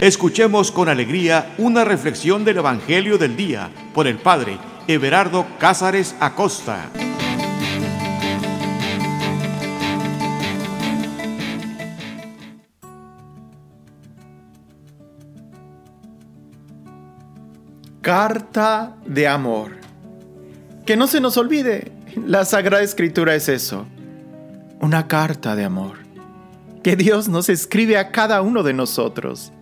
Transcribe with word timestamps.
Escuchemos 0.00 0.70
con 0.70 0.88
alegría 0.88 1.56
una 1.58 1.84
reflexión 1.84 2.44
del 2.44 2.58
Evangelio 2.58 3.18
del 3.18 3.36
Día 3.36 3.68
por 3.92 4.06
el 4.06 4.16
Padre 4.16 4.56
Everardo 4.86 5.44
Cázares 5.58 6.14
Acosta. 6.20 6.88
Carta 18.00 18.96
de 19.04 19.26
amor. 19.26 19.78
Que 20.86 20.96
no 20.96 21.08
se 21.08 21.20
nos 21.20 21.36
olvide, 21.36 21.90
la 22.24 22.44
Sagrada 22.44 22.84
Escritura 22.84 23.34
es 23.34 23.48
eso, 23.48 23.84
una 24.80 25.08
carta 25.08 25.56
de 25.56 25.64
amor. 25.64 25.96
Que 26.84 26.94
Dios 26.94 27.28
nos 27.28 27.48
escribe 27.48 27.98
a 27.98 28.12
cada 28.12 28.42
uno 28.42 28.62
de 28.62 28.74
nosotros 28.74 29.52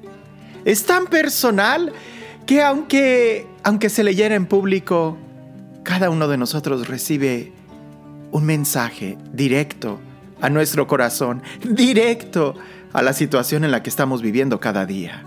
es 0.67 0.85
tan 0.85 1.07
personal 1.07 1.93
que 2.45 2.61
aunque, 2.61 3.47
aunque 3.63 3.89
se 3.89 4.03
leyera 4.03 4.35
en 4.35 4.47
público, 4.47 5.17
cada 5.85 6.11
uno 6.11 6.27
de 6.27 6.37
nosotros 6.37 6.89
recibe 6.89 7.53
un 8.33 8.45
mensaje 8.45 9.17
directo 9.33 10.01
a 10.41 10.51
nuestro 10.51 10.89
corazón, 10.89 11.41
directo 11.65 12.57
a 12.93 13.01
la 13.01 13.13
situación 13.13 13.63
en 13.63 13.71
la 13.71 13.85
que 13.85 13.91
estamos 13.91 14.23
viviendo 14.23 14.59
cada 14.59 14.87
día. 14.87 15.25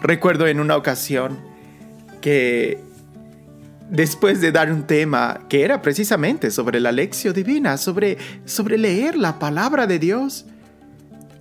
Recuerdo 0.00 0.46
en 0.46 0.60
una 0.60 0.76
ocasión 0.76 1.38
que 2.20 2.80
después 3.90 4.40
de 4.40 4.52
dar 4.52 4.70
un 4.70 4.84
tema 4.84 5.40
que 5.48 5.64
era 5.64 5.82
precisamente 5.82 6.52
sobre 6.52 6.78
la 6.78 6.92
lección 6.92 7.34
divina, 7.34 7.76
sobre, 7.76 8.18
sobre 8.44 8.78
leer 8.78 9.16
la 9.16 9.40
palabra 9.40 9.88
de 9.88 9.98
Dios, 9.98 10.46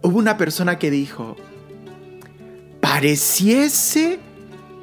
hubo 0.02 0.18
una 0.18 0.36
persona 0.38 0.80
que 0.80 0.90
dijo, 0.90 1.36
pareciese 2.96 4.20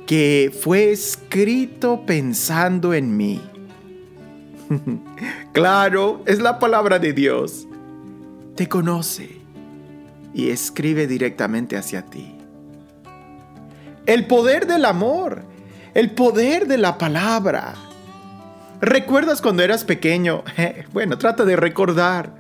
que 0.07 0.55
fue 0.63 0.93
escrito 0.93 2.05
pensando 2.05 2.93
en 2.93 3.17
mí. 3.17 3.41
claro, 5.55 6.23
es 6.27 6.39
la 6.39 6.59
palabra 6.59 6.99
de 6.99 7.15
Dios. 7.15 7.67
Te 8.55 8.69
conoce 8.69 9.41
y 10.35 10.51
escribe 10.51 11.07
directamente 11.07 11.79
hacia 11.79 12.03
ti. 12.03 12.37
El 14.05 14.27
poder 14.27 14.67
del 14.67 14.85
amor, 14.85 15.45
el 15.95 16.11
poder 16.11 16.67
de 16.67 16.77
la 16.77 16.99
palabra. 16.99 17.73
¿Recuerdas 18.83 19.41
cuando 19.41 19.63
eras 19.63 19.85
pequeño? 19.85 20.45
bueno, 20.93 21.17
trata 21.17 21.47
de 21.47 21.57
recordar. 21.57 22.35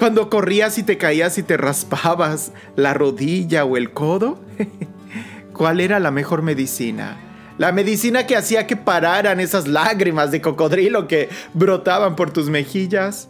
Cuando 0.00 0.30
corrías 0.30 0.78
y 0.78 0.82
te 0.82 0.96
caías 0.96 1.36
y 1.36 1.42
te 1.42 1.58
raspabas 1.58 2.52
la 2.74 2.94
rodilla 2.94 3.66
o 3.66 3.76
el 3.76 3.92
codo. 3.92 4.40
¿Cuál 5.52 5.78
era 5.78 6.00
la 6.00 6.10
mejor 6.10 6.40
medicina? 6.40 7.18
La 7.58 7.70
medicina 7.70 8.26
que 8.26 8.34
hacía 8.34 8.66
que 8.66 8.76
pararan 8.76 9.40
esas 9.40 9.68
lágrimas 9.68 10.30
de 10.30 10.40
cocodrilo 10.40 11.06
que 11.06 11.28
brotaban 11.52 12.16
por 12.16 12.30
tus 12.30 12.48
mejillas. 12.48 13.28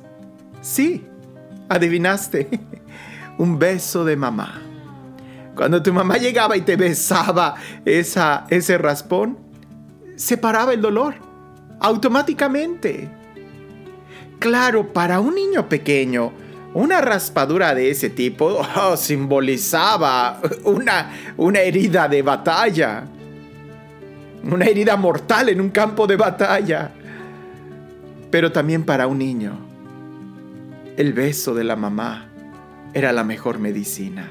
Sí, 0.62 1.04
adivinaste. 1.68 2.48
Un 3.38 3.58
beso 3.58 4.04
de 4.04 4.14
mamá. 4.14 4.62
Cuando 5.56 5.82
tu 5.82 5.92
mamá 5.92 6.18
llegaba 6.18 6.56
y 6.56 6.60
te 6.60 6.76
besaba 6.76 7.56
esa, 7.84 8.46
ese 8.48 8.78
raspón, 8.78 9.38
se 10.14 10.36
paraba 10.36 10.72
el 10.72 10.80
dolor 10.80 11.16
automáticamente. 11.80 13.10
Claro, 14.38 14.92
para 14.92 15.18
un 15.18 15.34
niño 15.34 15.68
pequeño, 15.68 16.32
una 16.74 17.00
raspadura 17.00 17.74
de 17.74 17.90
ese 17.90 18.10
tipo 18.10 18.60
oh, 18.76 18.96
simbolizaba 18.96 20.40
una, 20.64 21.10
una 21.36 21.60
herida 21.60 22.08
de 22.08 22.22
batalla. 22.22 23.04
Una 24.42 24.64
herida 24.64 24.97
mortal 24.97 25.50
en 25.50 25.60
un 25.60 25.70
campo 25.70 26.06
de 26.06 26.16
batalla. 26.16 26.92
Pero 28.31 28.53
también 28.53 28.84
para 28.84 29.06
un 29.06 29.19
niño, 29.19 29.58
el 30.97 31.12
beso 31.12 31.54
de 31.54 31.64
la 31.64 31.76
mamá 31.76 32.28
era 32.94 33.12
la 33.12 33.25
mejor 33.25 33.58
medicina. 33.58 34.31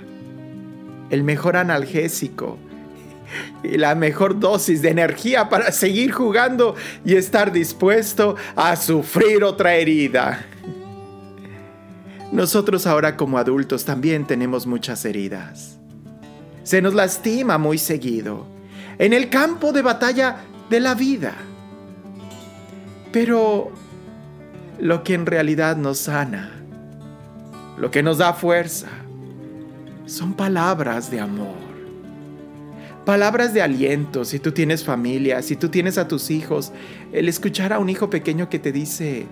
El 1.10 1.24
mejor 1.24 1.58
analgésico 1.58 2.58
y 3.64 3.78
la 3.78 3.96
mejor 3.96 4.40
dosis 4.40 4.82
de 4.82 4.90
energía 4.90 5.50
para 5.50 5.72
seguir 5.72 6.12
jugando 6.12 6.76
y 7.06 7.16
estar 7.16 7.52
dispuesto 7.52 8.36
a 8.56 8.76
sufrir 8.76 9.44
otra 9.44 9.76
herida. 9.76 10.46
Nosotros 12.32 12.86
ahora 12.86 13.18
como 13.18 13.38
adultos 13.38 13.86
también 13.86 14.26
tenemos 14.26 14.68
muchas 14.68 15.04
heridas. 15.06 15.80
Se 16.64 16.82
nos 16.82 16.94
lastima 16.94 17.58
muy 17.58 17.78
seguido 17.78 18.46
en 19.00 19.14
el 19.14 19.30
campo 19.30 19.72
de 19.72 19.82
batalla 19.82 20.38
de 20.70 20.80
la 20.80 20.94
vida. 20.94 21.34
Pero 23.12 23.72
lo 24.80 25.04
que 25.04 25.16
en 25.16 25.26
realidad 25.26 25.78
nos 25.78 26.00
sana, 26.00 26.52
lo 27.78 27.90
que 27.90 28.04
nos 28.04 28.20
da 28.20 28.34
fuerza, 28.34 28.90
son 30.06 30.34
palabras 30.34 31.10
de 31.10 31.20
amor. 31.20 31.70
Palabras 33.06 33.56
de 33.56 33.64
aliento, 33.64 34.24
si 34.24 34.38
tú 34.38 34.52
tienes 34.52 34.84
familia, 34.84 35.42
si 35.42 35.56
tú 35.56 35.70
tienes 35.70 35.98
a 35.98 36.08
tus 36.08 36.30
hijos, 36.30 36.72
el 37.12 37.28
escuchar 37.28 37.74
a 37.74 37.80
un 37.80 37.90
hijo 37.90 38.12
pequeño 38.12 38.50
que 38.50 38.60
te 38.60 38.72
dice, 38.72 39.26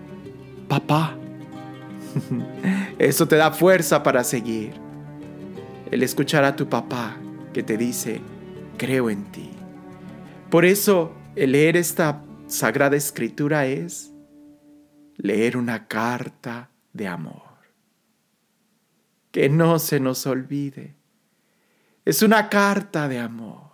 papá, 0.68 1.16
Eso 3.00 3.28
te 3.28 3.36
da 3.36 3.52
fuerza 3.52 4.02
para 4.02 4.24
seguir. 4.24 4.74
El 5.92 6.02
escuchar 6.02 6.44
a 6.44 6.56
tu 6.56 6.68
papá 6.68 7.18
que 7.54 7.62
te 7.62 7.78
dice, 7.78 8.22
creo 8.78 9.10
en 9.10 9.32
ti. 9.32 9.52
Por 10.50 10.66
eso, 10.66 11.14
el 11.36 11.52
leer 11.52 11.78
esta 11.78 12.24
sagrada 12.48 12.96
escritura 12.96 13.68
es 13.68 14.14
leer 15.18 15.58
una 15.58 15.88
carta 15.88 16.72
de 16.94 17.08
amor. 17.08 17.44
Que 19.32 19.50
no 19.50 19.78
se 19.78 20.00
nos 20.00 20.26
olvide. 20.26 20.96
Es 22.06 22.24
una 22.24 22.50
carta 22.50 23.08
de 23.08 23.20
amor. 23.20 23.68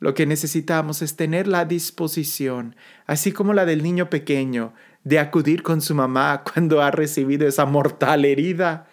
Lo 0.00 0.14
que 0.14 0.26
necesitamos 0.26 1.02
es 1.02 1.16
tener 1.16 1.46
la 1.46 1.64
disposición, 1.64 2.76
así 3.06 3.32
como 3.32 3.52
la 3.52 3.64
del 3.66 3.82
niño 3.82 4.10
pequeño, 4.10 4.72
de 5.08 5.18
acudir 5.18 5.62
con 5.62 5.80
su 5.80 5.94
mamá 5.94 6.42
cuando 6.44 6.82
ha 6.82 6.90
recibido 6.90 7.48
esa 7.48 7.64
mortal 7.64 8.26
herida. 8.26 8.86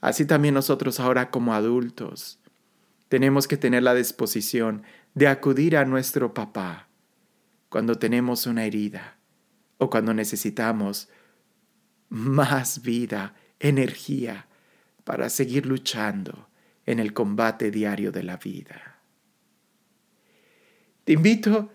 Así 0.00 0.24
también 0.24 0.54
nosotros 0.54 0.98
ahora 0.98 1.30
como 1.30 1.52
adultos 1.52 2.38
tenemos 3.08 3.46
que 3.46 3.58
tener 3.58 3.82
la 3.82 3.94
disposición 3.94 4.82
de 5.12 5.28
acudir 5.28 5.76
a 5.76 5.84
nuestro 5.84 6.32
papá 6.32 6.88
cuando 7.68 7.96
tenemos 7.96 8.46
una 8.46 8.64
herida 8.64 9.18
o 9.76 9.90
cuando 9.90 10.14
necesitamos 10.14 11.10
más 12.08 12.80
vida, 12.80 13.34
energía 13.60 14.46
para 15.04 15.28
seguir 15.28 15.66
luchando 15.66 16.48
en 16.86 16.98
el 16.98 17.12
combate 17.12 17.70
diario 17.70 18.10
de 18.10 18.22
la 18.22 18.38
vida. 18.38 19.00
Te 21.04 21.12
invito 21.12 21.70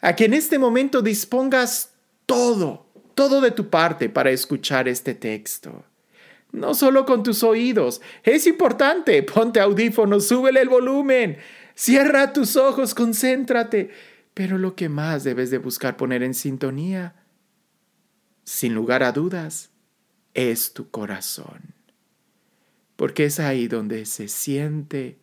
a 0.00 0.14
que 0.14 0.26
en 0.26 0.34
este 0.34 0.60
momento 0.60 1.02
dispongas 1.02 1.94
todo, 2.26 2.83
todo 3.14 3.40
de 3.40 3.50
tu 3.50 3.68
parte 3.68 4.08
para 4.08 4.30
escuchar 4.30 4.88
este 4.88 5.14
texto. 5.14 5.84
No 6.52 6.74
solo 6.74 7.04
con 7.04 7.22
tus 7.22 7.42
oídos, 7.42 8.00
es 8.22 8.46
importante, 8.46 9.22
ponte 9.34 9.60
audífonos, 9.60 10.28
súbele 10.28 10.60
el 10.60 10.68
volumen, 10.68 11.38
cierra 11.74 12.32
tus 12.32 12.56
ojos, 12.56 12.94
concéntrate, 12.94 13.90
pero 14.34 14.58
lo 14.58 14.76
que 14.76 14.88
más 14.88 15.24
debes 15.24 15.50
de 15.50 15.58
buscar 15.58 15.96
poner 15.96 16.22
en 16.22 16.34
sintonía, 16.34 17.16
sin 18.44 18.74
lugar 18.74 19.02
a 19.02 19.12
dudas, 19.12 19.70
es 20.34 20.72
tu 20.72 20.90
corazón, 20.90 21.74
porque 22.96 23.26
es 23.26 23.40
ahí 23.40 23.68
donde 23.68 24.04
se 24.06 24.28
siente 24.28 25.18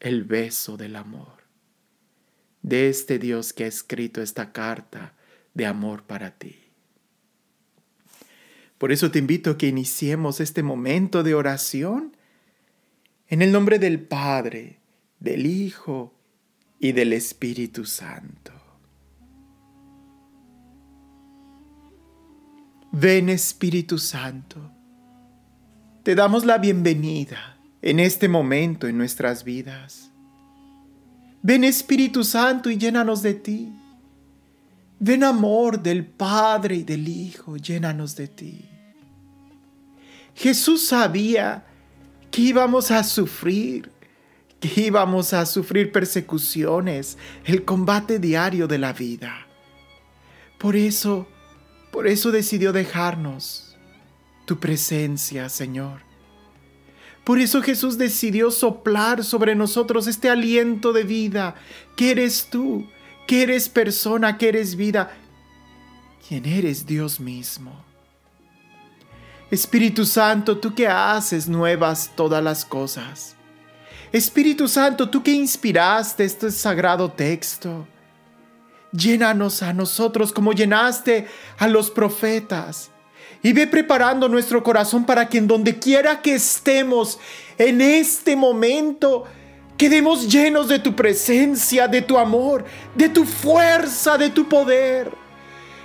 el 0.00 0.24
beso 0.24 0.76
del 0.76 0.96
amor, 0.96 1.44
de 2.62 2.88
este 2.88 3.18
Dios 3.18 3.52
que 3.52 3.64
ha 3.64 3.68
escrito 3.68 4.20
esta 4.20 4.52
carta 4.52 5.14
de 5.54 5.66
amor 5.66 6.02
para 6.02 6.32
ti. 6.32 6.63
Por 8.84 8.92
eso 8.92 9.10
te 9.10 9.18
invito 9.18 9.52
a 9.52 9.56
que 9.56 9.66
iniciemos 9.66 10.40
este 10.40 10.62
momento 10.62 11.22
de 11.22 11.34
oración 11.34 12.14
en 13.28 13.40
el 13.40 13.50
nombre 13.50 13.78
del 13.78 13.98
Padre, 13.98 14.78
del 15.20 15.46
Hijo 15.46 16.12
y 16.78 16.92
del 16.92 17.14
Espíritu 17.14 17.86
Santo. 17.86 18.52
Ven 22.92 23.30
Espíritu 23.30 23.96
Santo, 23.96 24.70
te 26.02 26.14
damos 26.14 26.44
la 26.44 26.58
bienvenida 26.58 27.56
en 27.80 28.00
este 28.00 28.28
momento 28.28 28.86
en 28.86 28.98
nuestras 28.98 29.44
vidas. 29.44 30.10
Ven 31.40 31.64
Espíritu 31.64 32.22
Santo 32.22 32.68
y 32.68 32.76
llénanos 32.76 33.22
de 33.22 33.32
ti. 33.32 33.72
Ven 34.98 35.24
amor 35.24 35.82
del 35.82 36.04
Padre 36.04 36.76
y 36.76 36.82
del 36.82 37.08
Hijo, 37.08 37.56
llénanos 37.56 38.14
de 38.16 38.28
ti. 38.28 38.68
Jesús 40.34 40.86
sabía 40.86 41.64
que 42.30 42.42
íbamos 42.42 42.90
a 42.90 43.04
sufrir, 43.04 43.90
que 44.60 44.82
íbamos 44.82 45.32
a 45.32 45.46
sufrir 45.46 45.92
persecuciones, 45.92 47.16
el 47.44 47.64
combate 47.64 48.18
diario 48.18 48.66
de 48.66 48.78
la 48.78 48.92
vida. 48.92 49.46
Por 50.58 50.76
eso, 50.76 51.28
por 51.92 52.06
eso 52.08 52.32
decidió 52.32 52.72
dejarnos 52.72 53.76
tu 54.46 54.58
presencia, 54.58 55.48
Señor. 55.48 56.00
Por 57.22 57.38
eso 57.38 57.62
Jesús 57.62 57.96
decidió 57.96 58.50
soplar 58.50 59.24
sobre 59.24 59.54
nosotros 59.54 60.06
este 60.06 60.28
aliento 60.28 60.92
de 60.92 61.04
vida, 61.04 61.54
que 61.96 62.10
eres 62.10 62.48
tú, 62.50 62.86
que 63.26 63.42
eres 63.42 63.68
persona, 63.68 64.36
que 64.36 64.48
eres 64.48 64.76
vida, 64.76 65.16
quien 66.26 66.44
eres 66.44 66.84
Dios 66.84 67.20
mismo. 67.20 67.83
Espíritu 69.54 70.04
Santo, 70.04 70.58
tú 70.58 70.74
que 70.74 70.88
haces 70.88 71.48
nuevas 71.48 72.10
todas 72.16 72.42
las 72.42 72.64
cosas. 72.64 73.36
Espíritu 74.10 74.66
Santo, 74.66 75.08
tú 75.08 75.22
que 75.22 75.30
inspiraste 75.30 76.24
este 76.24 76.50
sagrado 76.50 77.12
texto. 77.12 77.86
Llénanos 78.90 79.62
a 79.62 79.72
nosotros 79.72 80.32
como 80.32 80.52
llenaste 80.52 81.28
a 81.56 81.68
los 81.68 81.88
profetas. 81.88 82.90
Y 83.44 83.52
ve 83.52 83.68
preparando 83.68 84.28
nuestro 84.28 84.60
corazón 84.64 85.06
para 85.06 85.28
que 85.28 85.38
en 85.38 85.46
donde 85.46 85.78
quiera 85.78 86.20
que 86.20 86.34
estemos 86.34 87.20
en 87.56 87.80
este 87.80 88.34
momento, 88.34 89.22
quedemos 89.76 90.28
llenos 90.28 90.66
de 90.66 90.80
tu 90.80 90.96
presencia, 90.96 91.86
de 91.86 92.02
tu 92.02 92.18
amor, 92.18 92.64
de 92.96 93.08
tu 93.08 93.24
fuerza, 93.24 94.18
de 94.18 94.30
tu 94.30 94.48
poder 94.48 95.23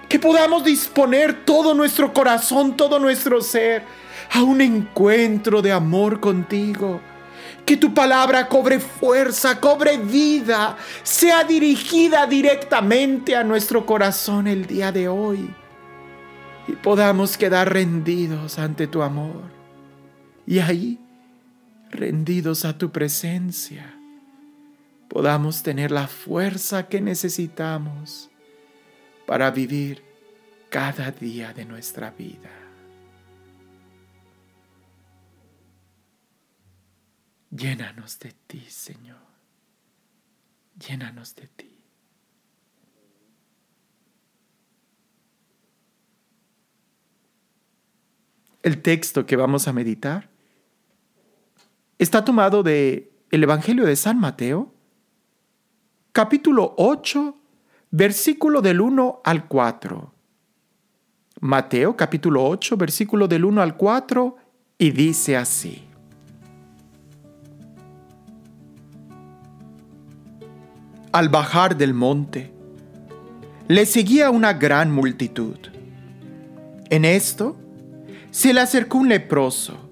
que 0.10 0.20
podamos 0.20 0.64
disponer 0.64 1.46
todo 1.46 1.76
nuestro 1.76 2.12
corazón, 2.12 2.76
todo 2.76 3.00
nuestro 3.00 3.42
ser 3.42 3.84
a 4.34 4.42
un 4.42 4.60
encuentro 4.60 5.62
de 5.62 5.72
amor 5.72 6.20
contigo. 6.20 7.00
Que 7.64 7.78
tu 7.78 7.94
palabra 7.94 8.48
cobre 8.48 8.80
fuerza, 8.80 9.60
cobre 9.60 9.98
vida, 9.98 10.76
sea 11.04 11.44
dirigida 11.44 12.26
directamente 12.26 13.36
a 13.36 13.44
nuestro 13.44 13.86
corazón 13.86 14.48
el 14.48 14.66
día 14.66 14.92
de 14.92 15.08
hoy 15.08 15.54
y 16.68 16.72
podamos 16.74 17.38
quedar 17.38 17.72
rendidos 17.72 18.58
ante 18.58 18.88
tu 18.88 19.04
amor. 19.04 19.44
Y 20.48 20.58
ahí, 20.58 21.00
rendidos 21.92 22.66
a 22.66 22.76
tu 22.76 22.92
presencia, 22.92 23.96
podamos 25.08 25.62
tener 25.62 25.92
la 25.92 26.08
fuerza 26.08 26.88
que 26.88 27.02
necesitamos 27.02 28.29
para 29.30 29.52
vivir 29.52 30.02
cada 30.72 31.12
día 31.12 31.54
de 31.54 31.64
nuestra 31.64 32.10
vida. 32.10 32.50
Llénanos 37.52 38.18
de 38.18 38.34
ti, 38.48 38.66
Señor. 38.68 39.22
Llénanos 40.80 41.36
de 41.36 41.48
ti. 41.48 41.78
El 48.64 48.82
texto 48.82 49.28
que 49.28 49.36
vamos 49.36 49.68
a 49.68 49.74
meditar 49.74 50.28
está 52.00 52.26
tomado 52.26 52.64
de 52.64 53.12
el 53.30 53.44
Evangelio 53.44 53.86
de 53.86 53.96
San 53.96 54.20
Mateo, 54.20 54.74
capítulo 56.14 56.74
8, 56.80 57.39
versículo 57.92 58.62
del 58.62 58.82
1 58.82 59.22
al 59.24 59.48
4. 59.48 60.14
Mateo 61.42 61.96
capítulo 61.96 62.46
8, 62.46 62.78
versículo 62.78 63.28
del 63.28 63.46
1 63.46 63.62
al 63.62 63.78
4, 63.78 64.36
y 64.78 64.92
dice 64.92 65.38
así. 65.38 65.86
Al 71.12 71.30
bajar 71.30 71.76
del 71.76 71.94
monte, 71.94 72.54
le 73.68 73.86
seguía 73.86 74.30
una 74.30 74.54
gran 74.54 74.92
multitud. 74.92 75.58
En 76.90 77.06
esto, 77.06 77.58
se 78.32 78.54
le 78.54 78.62
acercó 78.62 79.00
un 79.00 79.10
leproso, 79.10 79.90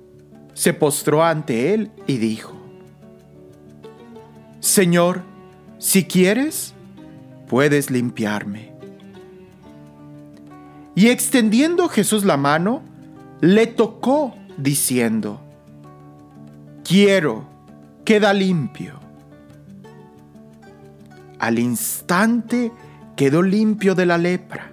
se 0.53 0.73
postró 0.73 1.23
ante 1.23 1.73
él 1.73 1.91
y 2.05 2.17
dijo, 2.17 2.53
Señor, 4.59 5.23
si 5.79 6.05
quieres, 6.05 6.75
puedes 7.47 7.89
limpiarme. 7.89 8.73
Y 10.95 11.09
extendiendo 11.09 11.89
Jesús 11.89 12.25
la 12.25 12.37
mano, 12.37 12.81
le 13.39 13.67
tocó 13.67 14.35
diciendo, 14.57 15.41
quiero, 16.83 17.45
queda 18.03 18.33
limpio. 18.33 18.99
Al 21.39 21.59
instante 21.59 22.71
quedó 23.15 23.43
limpio 23.43 23.93
de 23.93 24.05
la 24.07 24.17
lepra. 24.17 24.71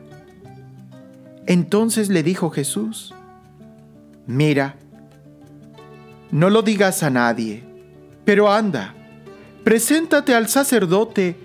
Entonces 1.46 2.08
le 2.08 2.22
dijo 2.22 2.48
Jesús, 2.48 3.14
mira, 4.26 4.76
no 6.30 6.48
lo 6.48 6.62
digas 6.62 7.02
a 7.02 7.10
nadie, 7.10 7.64
pero 8.24 8.50
anda, 8.50 8.94
preséntate 9.62 10.34
al 10.34 10.48
sacerdote 10.48 11.36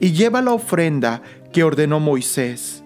y 0.00 0.12
lleva 0.12 0.42
la 0.42 0.52
ofrenda 0.52 1.22
que 1.52 1.64
ordenó 1.64 2.00
Moisés, 2.00 2.82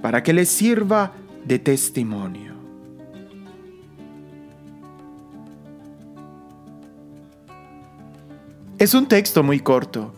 para 0.00 0.22
que 0.22 0.32
le 0.32 0.44
sirva 0.44 1.12
de 1.44 1.58
testimonio. 1.58 2.52
Es 8.78 8.94
un 8.94 9.06
texto 9.06 9.42
muy 9.42 9.60
corto, 9.60 10.12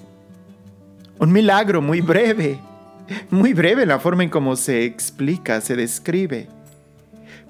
un 1.18 1.32
milagro 1.32 1.82
muy 1.82 2.00
breve, 2.00 2.58
muy 3.30 3.52
breve 3.52 3.82
en 3.82 3.88
la 3.88 3.98
forma 3.98 4.24
en 4.24 4.30
cómo 4.30 4.56
se 4.56 4.84
explica, 4.84 5.60
se 5.60 5.76
describe, 5.76 6.48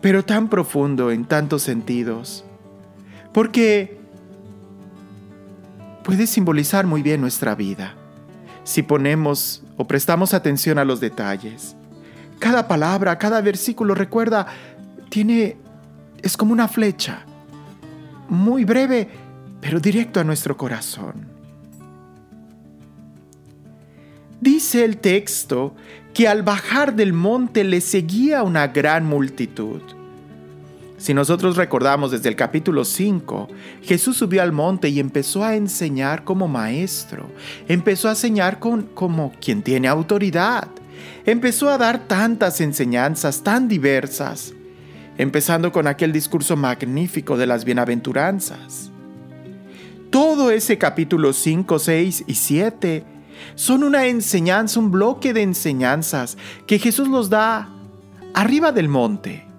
pero 0.01 0.25
tan 0.25 0.49
profundo 0.49 1.12
en 1.12 1.25
tantos 1.25 1.62
sentidos, 1.62 2.45
porque 3.33 3.97
puede 6.03 6.27
simbolizar 6.27 6.85
muy 6.85 7.03
bien 7.03 7.21
nuestra 7.21 7.55
vida 7.55 7.95
si 8.64 8.82
ponemos 8.82 9.62
o 9.76 9.87
prestamos 9.87 10.34
atención 10.34 10.78
a 10.78 10.84
los 10.84 11.00
detalles. 11.00 11.76
Cada 12.38 12.66
palabra, 12.66 13.19
cada 13.19 13.40
versículo, 13.40 13.94
recuerda, 13.94 14.46
tiene, 15.08 15.56
es 16.22 16.37
como 16.37 16.52
una 16.52 16.69
flecha, 16.69 17.24
muy 18.29 18.65
breve, 18.65 19.08
pero 19.60 19.81
directo 19.81 20.20
a 20.20 20.24
nuestro 20.24 20.56
corazón. 20.56 21.29
Dice 24.41 24.84
el 24.84 24.98
texto 24.98 25.74
que 26.12 26.29
al 26.29 26.43
bajar 26.43 26.94
del 26.94 27.12
monte 27.12 27.65
le 27.65 27.81
seguía 27.81 28.43
una 28.43 28.69
gran 28.69 29.06
multitud. 29.06 29.81
Si 30.96 31.13
nosotros 31.13 31.56
recordamos 31.56 32.13
desde 32.13 32.29
el 32.29 32.36
capítulo 32.36 32.84
5, 32.84 33.48
Jesús 33.82 34.17
subió 34.17 34.43
al 34.43 34.53
monte 34.53 34.89
y 34.89 35.01
empezó 35.01 35.43
a 35.43 35.56
enseñar 35.56 36.22
como 36.22 36.46
maestro, 36.46 37.29
empezó 37.67 38.08
a 38.08 38.13
enseñar 38.13 38.60
con, 38.60 38.82
como 38.82 39.32
quien 39.41 39.63
tiene 39.63 39.89
autoridad, 39.89 40.69
empezó 41.27 41.69
a 41.69 41.79
dar 41.79 42.06
tantas 42.06 42.60
enseñanzas 42.60 43.43
tan 43.43 43.67
diversas, 43.67 44.55
empezando 45.19 45.72
con 45.72 45.89
aquel 45.89 46.13
discurso 46.13 46.56
magnífico 46.56 47.36
de 47.36 47.46
las 47.46 47.65
bienaventuranzas. 47.65 48.93
Todo 50.10 50.53
ese 50.53 50.79
capítulo 50.79 51.32
5, 51.32 51.77
6 51.81 52.24
y 52.29 52.34
7 52.34 53.05
son 53.56 53.82
una 53.82 54.06
enseñanza, 54.06 54.79
un 54.79 54.93
bloque 54.93 55.34
de 55.34 55.43
enseñanzas 55.43 56.39
que 56.69 56.79
Jesús 56.79 57.08
los 57.08 57.31
da 57.31 57.69
arriba 58.32 58.70
del 58.70 58.89
monte 58.89 59.54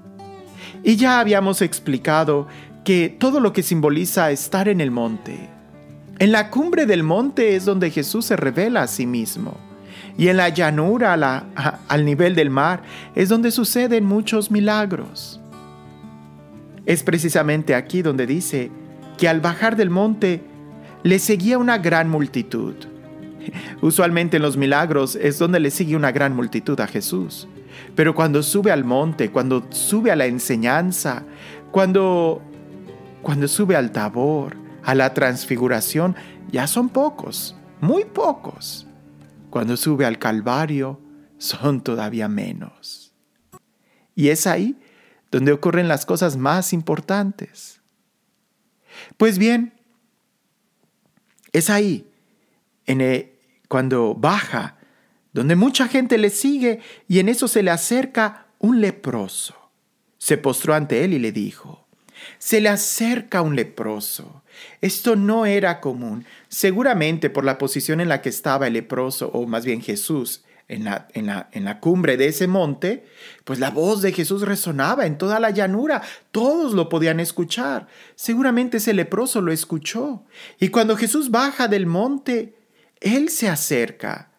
y 0.85 0.97
ya 0.97 1.19
habíamos 1.19 1.63
explicado 1.63 2.47
que 2.83 3.09
todo 3.09 3.39
lo 3.39 3.53
que 3.53 3.63
simboliza 3.63 4.29
estar 4.29 4.67
en 4.67 4.79
el 4.79 4.91
monte. 4.91 5.49
En 6.19 6.31
la 6.31 6.51
cumbre 6.51 6.85
del 6.85 7.01
monte 7.01 7.55
es 7.55 7.65
donde 7.65 7.89
Jesús 7.89 8.25
se 8.25 8.35
revela 8.35 8.83
a 8.83 8.87
sí 8.87 9.07
mismo. 9.07 9.57
Y 10.15 10.27
en 10.27 10.37
la 10.37 10.49
llanura 10.49 11.43
al 11.87 12.05
nivel 12.05 12.35
del 12.35 12.51
mar 12.51 12.83
es 13.15 13.29
donde 13.29 13.49
suceden 13.49 14.05
muchos 14.05 14.51
milagros. 14.51 15.41
Es 16.85 17.01
precisamente 17.01 17.73
aquí 17.73 18.03
donde 18.03 18.27
dice 18.27 18.69
que 19.17 19.27
al 19.27 19.41
bajar 19.41 19.75
del 19.75 19.89
monte 19.89 20.43
le 21.01 21.17
seguía 21.17 21.57
una 21.57 21.79
gran 21.79 22.11
multitud. 22.11 22.75
Usualmente 23.81 24.37
en 24.37 24.43
los 24.43 24.55
milagros 24.55 25.15
es 25.15 25.39
donde 25.39 25.59
le 25.59 25.71
sigue 25.71 25.95
una 25.95 26.11
gran 26.11 26.35
multitud 26.35 26.79
a 26.79 26.85
Jesús. 26.85 27.47
Pero 27.95 28.13
cuando 28.15 28.43
sube 28.43 28.71
al 28.71 28.83
monte, 28.83 29.31
cuando 29.31 29.65
sube 29.71 30.11
a 30.11 30.15
la 30.15 30.25
enseñanza, 30.25 31.23
cuando, 31.71 32.41
cuando 33.21 33.47
sube 33.47 33.75
al 33.75 33.91
tabor, 33.91 34.57
a 34.83 34.95
la 34.95 35.13
transfiguración, 35.13 36.15
ya 36.51 36.67
son 36.67 36.89
pocos, 36.89 37.55
muy 37.81 38.05
pocos. 38.05 38.87
Cuando 39.49 39.77
sube 39.77 40.05
al 40.05 40.19
Calvario, 40.19 40.99
son 41.37 41.81
todavía 41.81 42.27
menos. 42.27 43.13
Y 44.15 44.29
es 44.29 44.47
ahí 44.47 44.77
donde 45.31 45.51
ocurren 45.51 45.87
las 45.87 46.05
cosas 46.05 46.37
más 46.37 46.71
importantes. 46.73 47.81
Pues 49.17 49.37
bien, 49.37 49.73
Es 51.51 51.69
ahí, 51.69 52.11
en 52.85 53.31
cuando 53.69 54.13
baja, 54.13 54.74
donde 55.35 55.57
mucha 55.57 55.89
gente 55.89 56.17
le 56.17 56.29
sigue 56.29 56.79
y 57.09 57.19
en 57.19 57.27
eso 57.27 57.49
se 57.49 57.61
le 57.61 57.69
acerca 57.69 58.47
un 58.57 58.79
leproso. 58.79 59.69
Se 60.17 60.37
postró 60.37 60.73
ante 60.73 61.03
él 61.03 61.13
y 61.13 61.19
le 61.19 61.33
dijo, 61.33 61.85
se 62.37 62.61
le 62.61 62.69
acerca 62.69 63.41
un 63.41 63.53
leproso. 63.53 64.43
Esto 64.79 65.17
no 65.17 65.45
era 65.45 65.81
común, 65.81 66.25
seguramente 66.47 67.29
por 67.29 67.43
la 67.43 67.57
posición 67.57 67.99
en 67.99 68.07
la 68.07 68.21
que 68.21 68.29
estaba 68.29 68.67
el 68.67 68.73
leproso, 68.73 69.29
o 69.33 69.45
más 69.45 69.65
bien 69.65 69.81
Jesús, 69.81 70.45
en 70.69 70.85
la, 70.85 71.09
en, 71.13 71.25
la, 71.25 71.49
en 71.51 71.65
la, 71.65 71.81
cumbre 71.81 72.15
de 72.15 72.27
ese 72.27 72.47
monte, 72.47 73.05
pues 73.43 73.59
la 73.59 73.71
voz 73.71 74.01
de 74.01 74.13
Jesús 74.13 74.43
resonaba 74.43 75.05
en 75.05 75.17
toda 75.17 75.41
la 75.41 75.49
llanura, 75.49 76.01
todos 76.31 76.73
lo 76.73 76.87
podían 76.87 77.19
escuchar. 77.19 77.87
Seguramente 78.15 78.77
ese 78.77 78.93
leproso 78.93 79.41
lo 79.41 79.51
escuchó. 79.51 80.23
Y 80.61 80.69
cuando 80.69 80.95
Jesús 80.95 81.29
baja 81.29 81.67
del 81.67 81.87
monte, 81.87 82.55
él 83.01 83.27
se 83.27 83.49
acerca. 83.49 84.31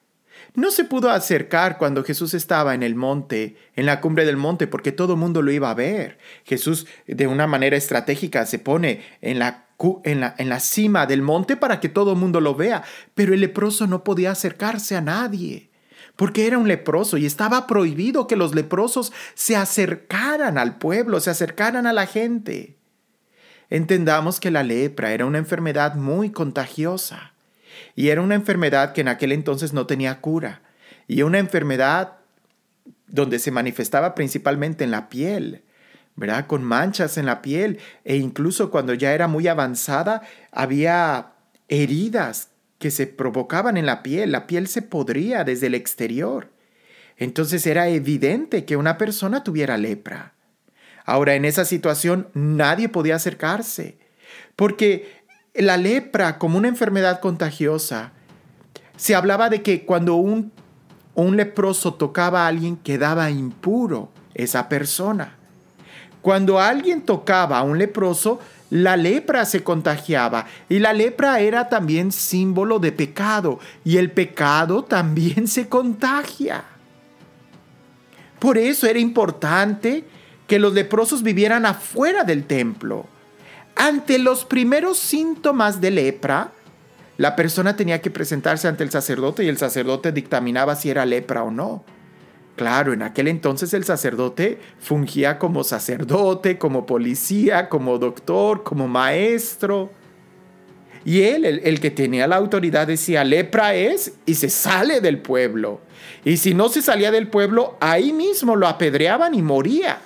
No 0.56 0.70
se 0.70 0.84
pudo 0.84 1.10
acercar 1.10 1.76
cuando 1.76 2.02
Jesús 2.02 2.32
estaba 2.32 2.74
en 2.74 2.82
el 2.82 2.94
monte, 2.94 3.56
en 3.76 3.84
la 3.84 4.00
cumbre 4.00 4.24
del 4.24 4.38
monte, 4.38 4.66
porque 4.66 4.90
todo 4.90 5.12
el 5.12 5.18
mundo 5.18 5.42
lo 5.42 5.52
iba 5.52 5.70
a 5.70 5.74
ver. 5.74 6.16
Jesús 6.44 6.86
de 7.06 7.26
una 7.26 7.46
manera 7.46 7.76
estratégica 7.76 8.46
se 8.46 8.58
pone 8.58 9.02
en 9.20 9.38
la, 9.38 9.66
en 10.04 10.20
la, 10.20 10.34
en 10.38 10.48
la 10.48 10.58
cima 10.60 11.04
del 11.04 11.20
monte 11.20 11.58
para 11.58 11.78
que 11.78 11.90
todo 11.90 12.12
el 12.12 12.18
mundo 12.18 12.40
lo 12.40 12.54
vea, 12.54 12.82
pero 13.14 13.34
el 13.34 13.40
leproso 13.40 13.86
no 13.86 14.02
podía 14.02 14.30
acercarse 14.30 14.96
a 14.96 15.02
nadie 15.02 15.70
porque 16.16 16.46
era 16.46 16.56
un 16.56 16.66
leproso 16.66 17.18
y 17.18 17.26
estaba 17.26 17.66
prohibido 17.66 18.26
que 18.26 18.36
los 18.36 18.54
leprosos 18.54 19.12
se 19.34 19.54
acercaran 19.54 20.56
al 20.56 20.78
pueblo, 20.78 21.20
se 21.20 21.28
acercaran 21.28 21.86
a 21.86 21.92
la 21.92 22.06
gente. 22.06 22.78
Entendamos 23.68 24.40
que 24.40 24.50
la 24.50 24.62
lepra 24.62 25.12
era 25.12 25.26
una 25.26 25.36
enfermedad 25.36 25.96
muy 25.96 26.30
contagiosa 26.30 27.34
y 27.94 28.08
era 28.08 28.22
una 28.22 28.34
enfermedad 28.34 28.92
que 28.92 29.00
en 29.00 29.08
aquel 29.08 29.32
entonces 29.32 29.72
no 29.72 29.86
tenía 29.86 30.20
cura 30.20 30.62
y 31.06 31.22
una 31.22 31.38
enfermedad 31.38 32.18
donde 33.06 33.38
se 33.38 33.50
manifestaba 33.50 34.14
principalmente 34.14 34.84
en 34.84 34.90
la 34.90 35.08
piel. 35.08 35.62
¿verdad? 36.16 36.46
Con 36.46 36.64
manchas 36.64 37.18
en 37.18 37.26
la 37.26 37.42
piel 37.42 37.78
e 38.02 38.16
incluso 38.16 38.70
cuando 38.70 38.94
ya 38.94 39.12
era 39.12 39.28
muy 39.28 39.48
avanzada 39.48 40.22
había 40.50 41.34
heridas 41.68 42.48
que 42.78 42.90
se 42.90 43.06
provocaban 43.06 43.76
en 43.76 43.86
la 43.86 44.02
piel, 44.02 44.32
la 44.32 44.46
piel 44.46 44.66
se 44.66 44.82
podría 44.82 45.44
desde 45.44 45.66
el 45.66 45.74
exterior. 45.74 46.50
Entonces 47.16 47.66
era 47.66 47.88
evidente 47.88 48.64
que 48.64 48.76
una 48.76 48.98
persona 48.98 49.42
tuviera 49.44 49.78
lepra. 49.78 50.34
Ahora, 51.04 51.34
en 51.34 51.44
esa 51.44 51.64
situación 51.64 52.28
nadie 52.34 52.88
podía 52.88 53.16
acercarse, 53.16 53.98
porque 54.56 55.15
la 55.58 55.76
lepra 55.76 56.38
como 56.38 56.58
una 56.58 56.68
enfermedad 56.68 57.20
contagiosa, 57.20 58.12
se 58.96 59.14
hablaba 59.14 59.48
de 59.48 59.62
que 59.62 59.84
cuando 59.84 60.16
un, 60.16 60.52
un 61.14 61.36
leproso 61.36 61.94
tocaba 61.94 62.44
a 62.44 62.48
alguien 62.48 62.76
quedaba 62.76 63.30
impuro 63.30 64.10
esa 64.34 64.68
persona. 64.68 65.34
Cuando 66.22 66.60
alguien 66.60 67.02
tocaba 67.02 67.58
a 67.58 67.62
un 67.62 67.78
leproso, 67.78 68.40
la 68.70 68.96
lepra 68.96 69.44
se 69.44 69.62
contagiaba 69.62 70.46
y 70.68 70.80
la 70.80 70.92
lepra 70.92 71.40
era 71.40 71.68
también 71.68 72.10
símbolo 72.10 72.78
de 72.78 72.90
pecado 72.90 73.60
y 73.84 73.98
el 73.98 74.10
pecado 74.10 74.82
también 74.82 75.46
se 75.46 75.68
contagia. 75.68 76.64
Por 78.38 78.58
eso 78.58 78.86
era 78.86 78.98
importante 78.98 80.04
que 80.46 80.58
los 80.58 80.74
leprosos 80.74 81.22
vivieran 81.22 81.64
afuera 81.64 82.24
del 82.24 82.44
templo. 82.44 83.06
Ante 83.76 84.18
los 84.18 84.46
primeros 84.46 84.98
síntomas 84.98 85.82
de 85.82 85.90
lepra, 85.90 86.52
la 87.18 87.36
persona 87.36 87.76
tenía 87.76 88.00
que 88.00 88.10
presentarse 88.10 88.68
ante 88.68 88.82
el 88.82 88.90
sacerdote 88.90 89.44
y 89.44 89.48
el 89.48 89.58
sacerdote 89.58 90.12
dictaminaba 90.12 90.76
si 90.76 90.90
era 90.90 91.04
lepra 91.04 91.44
o 91.44 91.50
no. 91.50 91.84
Claro, 92.56 92.94
en 92.94 93.02
aquel 93.02 93.28
entonces 93.28 93.74
el 93.74 93.84
sacerdote 93.84 94.58
fungía 94.80 95.38
como 95.38 95.62
sacerdote, 95.62 96.56
como 96.56 96.86
policía, 96.86 97.68
como 97.68 97.98
doctor, 97.98 98.62
como 98.62 98.88
maestro. 98.88 99.90
Y 101.04 101.22
él, 101.22 101.44
el, 101.44 101.78
que 101.78 101.90
tenía 101.90 102.26
la 102.26 102.36
autoridad, 102.36 102.86
decía, 102.86 103.24
lepra 103.24 103.74
es, 103.74 104.14
y 104.24 104.34
se 104.34 104.48
sale 104.48 105.02
del 105.02 105.20
pueblo. 105.20 105.80
Y 106.24 106.38
si 106.38 106.54
no 106.54 106.70
se 106.70 106.80
salía 106.80 107.10
del 107.10 107.28
pueblo, 107.28 107.76
ahí 107.80 108.12
mismo 108.12 108.56
lo 108.56 108.66
apedreaban 108.66 109.34
y 109.34 109.42
moría. 109.42 110.00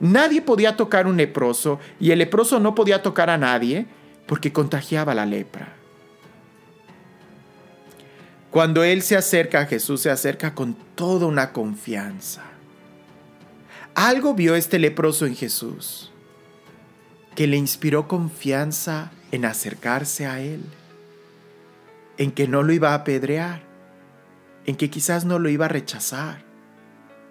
Nadie 0.00 0.42
podía 0.42 0.76
tocar 0.76 1.06
un 1.06 1.16
leproso, 1.16 1.80
y 1.98 2.10
el 2.10 2.20
leproso 2.20 2.60
no 2.60 2.74
podía 2.74 3.02
tocar 3.02 3.30
a 3.30 3.38
nadie 3.38 3.86
porque 4.26 4.52
contagiaba 4.52 5.14
la 5.14 5.26
lepra. 5.26 5.74
Cuando 8.50 8.84
Él 8.84 9.02
se 9.02 9.16
acerca 9.16 9.60
a 9.60 9.66
Jesús, 9.66 10.02
se 10.02 10.10
acerca 10.10 10.54
con 10.54 10.74
toda 10.94 11.26
una 11.26 11.52
confianza. 11.52 12.42
Algo 13.94 14.34
vio 14.34 14.54
este 14.54 14.78
leproso 14.78 15.26
en 15.26 15.34
Jesús 15.34 16.12
que 17.34 17.46
le 17.46 17.56
inspiró 17.56 18.08
confianza 18.08 19.12
en 19.30 19.44
acercarse 19.44 20.26
a 20.26 20.40
Él, 20.40 20.64
en 22.16 22.32
que 22.32 22.48
no 22.48 22.62
lo 22.64 22.72
iba 22.72 22.90
a 22.90 22.94
apedrear, 22.94 23.62
en 24.66 24.74
que 24.74 24.90
quizás 24.90 25.24
no 25.24 25.38
lo 25.38 25.48
iba 25.48 25.66
a 25.66 25.68
rechazar, 25.68 26.42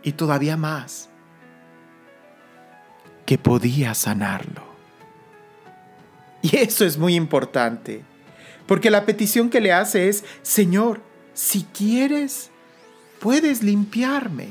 y 0.03 0.13
todavía 0.13 0.55
más, 0.55 1.09
que 3.27 3.37
podía 3.37 3.93
sanarlo. 3.93 4.63
Y 6.41 6.55
eso 6.55 6.85
es 6.85 6.97
muy 6.97 7.13
importante, 7.13 8.03
porque 8.65 8.89
la 8.89 9.05
petición 9.05 9.49
que 9.49 9.61
le 9.61 9.73
hace 9.73 10.07
es, 10.07 10.23
Señor, 10.41 11.01
si 11.33 11.63
quieres, 11.63 12.49
puedes 13.19 13.61
limpiarme. 13.61 14.47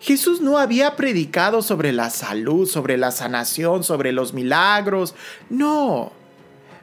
Jesús 0.00 0.40
no 0.40 0.58
había 0.58 0.96
predicado 0.96 1.60
sobre 1.60 1.92
la 1.92 2.10
salud, 2.10 2.66
sobre 2.66 2.96
la 2.96 3.10
sanación, 3.10 3.84
sobre 3.84 4.12
los 4.12 4.32
milagros. 4.32 5.14
No. 5.50 6.12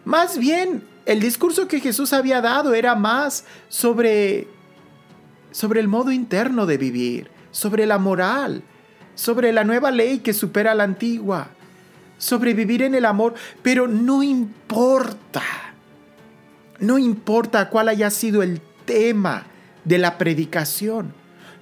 Más 0.06 0.38
bien, 0.38 0.84
el 1.06 1.20
discurso 1.20 1.68
que 1.68 1.80
Jesús 1.80 2.14
había 2.14 2.42
dado 2.42 2.74
era 2.76 2.96
más 2.96 3.46
sobre 3.70 4.48
sobre 5.52 5.80
el 5.80 5.88
modo 5.88 6.12
interno 6.12 6.66
de 6.66 6.78
vivir, 6.78 7.30
sobre 7.52 7.86
la 7.86 8.00
moral, 8.00 8.64
sobre 9.15 9.53
la 9.53 9.63
nueva 9.63 9.91
ley 9.91 10.20
que 10.20 10.34
supera 10.34 10.75
la 10.75 10.84
antigua, 10.84 11.50
sobre 12.17 12.53
vivir 12.53 12.82
en 12.82 12.96
el 12.96 13.05
amor, 13.05 13.34
pero 13.62 13.88
no 13.88 14.24
importa 14.24 15.43
no 16.84 16.98
importa 16.98 17.70
cuál 17.70 17.89
haya 17.89 18.10
sido 18.10 18.43
el 18.43 18.62
tema 18.86 19.46
de 19.86 19.98
la 19.98 20.17
predicación. 20.17 21.13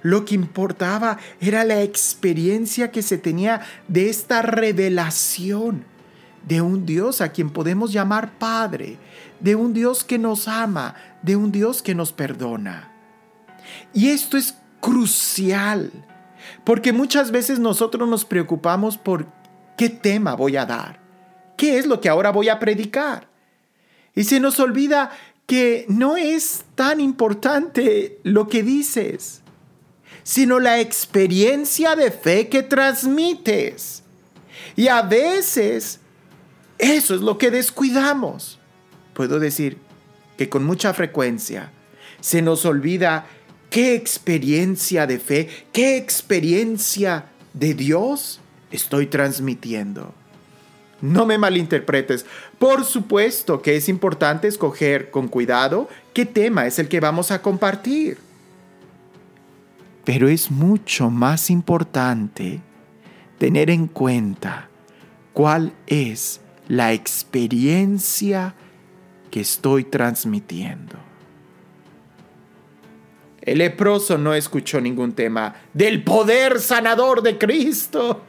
Lo 0.02 0.24
que 0.24 0.34
importaba 0.34 1.18
era 1.40 1.64
la 1.64 1.80
experiencia 1.82 2.90
que 2.90 3.02
se 3.02 3.18
tenía 3.18 3.60
de 3.86 4.10
esta 4.10 4.42
revelación 4.42 5.84
de 6.46 6.60
un 6.60 6.86
Dios 6.86 7.20
a 7.20 7.30
quien 7.30 7.50
podemos 7.50 7.92
llamar 7.92 8.32
Padre, 8.36 8.98
de 9.38 9.54
un 9.54 9.72
Dios 9.72 10.02
que 10.02 10.18
nos 10.18 10.48
ama, 10.48 10.96
de 11.22 11.36
un 11.36 11.52
Dios 11.52 11.82
que 11.82 11.94
nos 11.94 12.12
perdona. 12.12 12.90
Y 13.94 14.08
esto 14.08 14.36
es 14.36 14.56
crucial, 14.80 15.92
porque 16.64 16.92
muchas 16.92 17.30
veces 17.30 17.58
nosotros 17.58 18.08
nos 18.08 18.24
preocupamos 18.24 18.96
por 18.98 19.26
qué 19.76 19.88
tema 19.88 20.34
voy 20.34 20.56
a 20.56 20.66
dar, 20.66 21.00
qué 21.56 21.78
es 21.78 21.86
lo 21.86 22.00
que 22.00 22.08
ahora 22.08 22.30
voy 22.30 22.48
a 22.48 22.58
predicar. 22.58 23.28
Y 24.14 24.24
se 24.24 24.40
nos 24.40 24.60
olvida 24.60 25.10
que 25.46 25.86
no 25.88 26.16
es 26.16 26.64
tan 26.74 27.00
importante 27.00 28.18
lo 28.22 28.48
que 28.48 28.62
dices, 28.62 29.42
sino 30.22 30.60
la 30.60 30.80
experiencia 30.80 31.96
de 31.96 32.10
fe 32.10 32.48
que 32.48 32.62
transmites. 32.62 34.02
Y 34.76 34.88
a 34.88 35.02
veces 35.02 36.00
eso 36.78 37.14
es 37.14 37.20
lo 37.20 37.38
que 37.38 37.50
descuidamos. 37.50 38.58
Puedo 39.14 39.38
decir 39.38 39.78
que 40.36 40.48
con 40.48 40.64
mucha 40.64 40.94
frecuencia 40.94 41.72
se 42.20 42.40
nos 42.40 42.64
olvida 42.64 43.26
qué 43.72 43.94
experiencia 43.94 45.06
de 45.06 45.18
fe, 45.18 45.48
qué 45.72 45.96
experiencia 45.96 47.24
de 47.54 47.72
Dios 47.72 48.38
estoy 48.70 49.06
transmitiendo. 49.06 50.14
No 51.00 51.24
me 51.24 51.38
malinterpretes. 51.38 52.26
Por 52.58 52.84
supuesto 52.84 53.62
que 53.62 53.74
es 53.74 53.88
importante 53.88 54.46
escoger 54.46 55.10
con 55.10 55.26
cuidado 55.26 55.88
qué 56.12 56.26
tema 56.26 56.66
es 56.66 56.78
el 56.78 56.88
que 56.88 57.00
vamos 57.00 57.30
a 57.30 57.40
compartir. 57.40 58.18
Pero 60.04 60.28
es 60.28 60.50
mucho 60.50 61.08
más 61.08 61.48
importante 61.48 62.60
tener 63.38 63.70
en 63.70 63.86
cuenta 63.86 64.68
cuál 65.32 65.72
es 65.86 66.42
la 66.68 66.92
experiencia 66.92 68.54
que 69.30 69.40
estoy 69.40 69.84
transmitiendo. 69.84 71.11
El 73.42 73.58
leproso 73.58 74.18
no 74.18 74.34
escuchó 74.34 74.80
ningún 74.80 75.12
tema 75.12 75.56
del 75.74 76.04
poder 76.04 76.60
sanador 76.60 77.22
de 77.22 77.38
Cristo, 77.38 78.22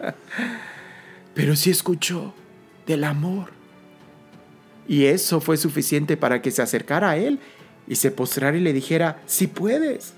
pero 1.36 1.56
sí 1.56 1.70
escuchó 1.70 2.34
del 2.88 3.04
amor. 3.04 3.52
Y 4.88 5.06
eso 5.06 5.40
fue 5.40 5.58
suficiente 5.58 6.18
para 6.18 6.42
que 6.42 6.52
se 6.52 6.62
acercara 6.62 7.12
a 7.12 7.18
él 7.18 7.40
y 7.88 7.96
se 7.96 8.12
postrara 8.12 8.58
y 8.58 8.62
le 8.62 8.74
dijera, 8.74 9.22
si 9.28 9.48
puedes, 9.48 10.14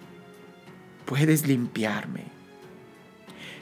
puedes 1.06 1.46
limpiarme. 1.46 2.24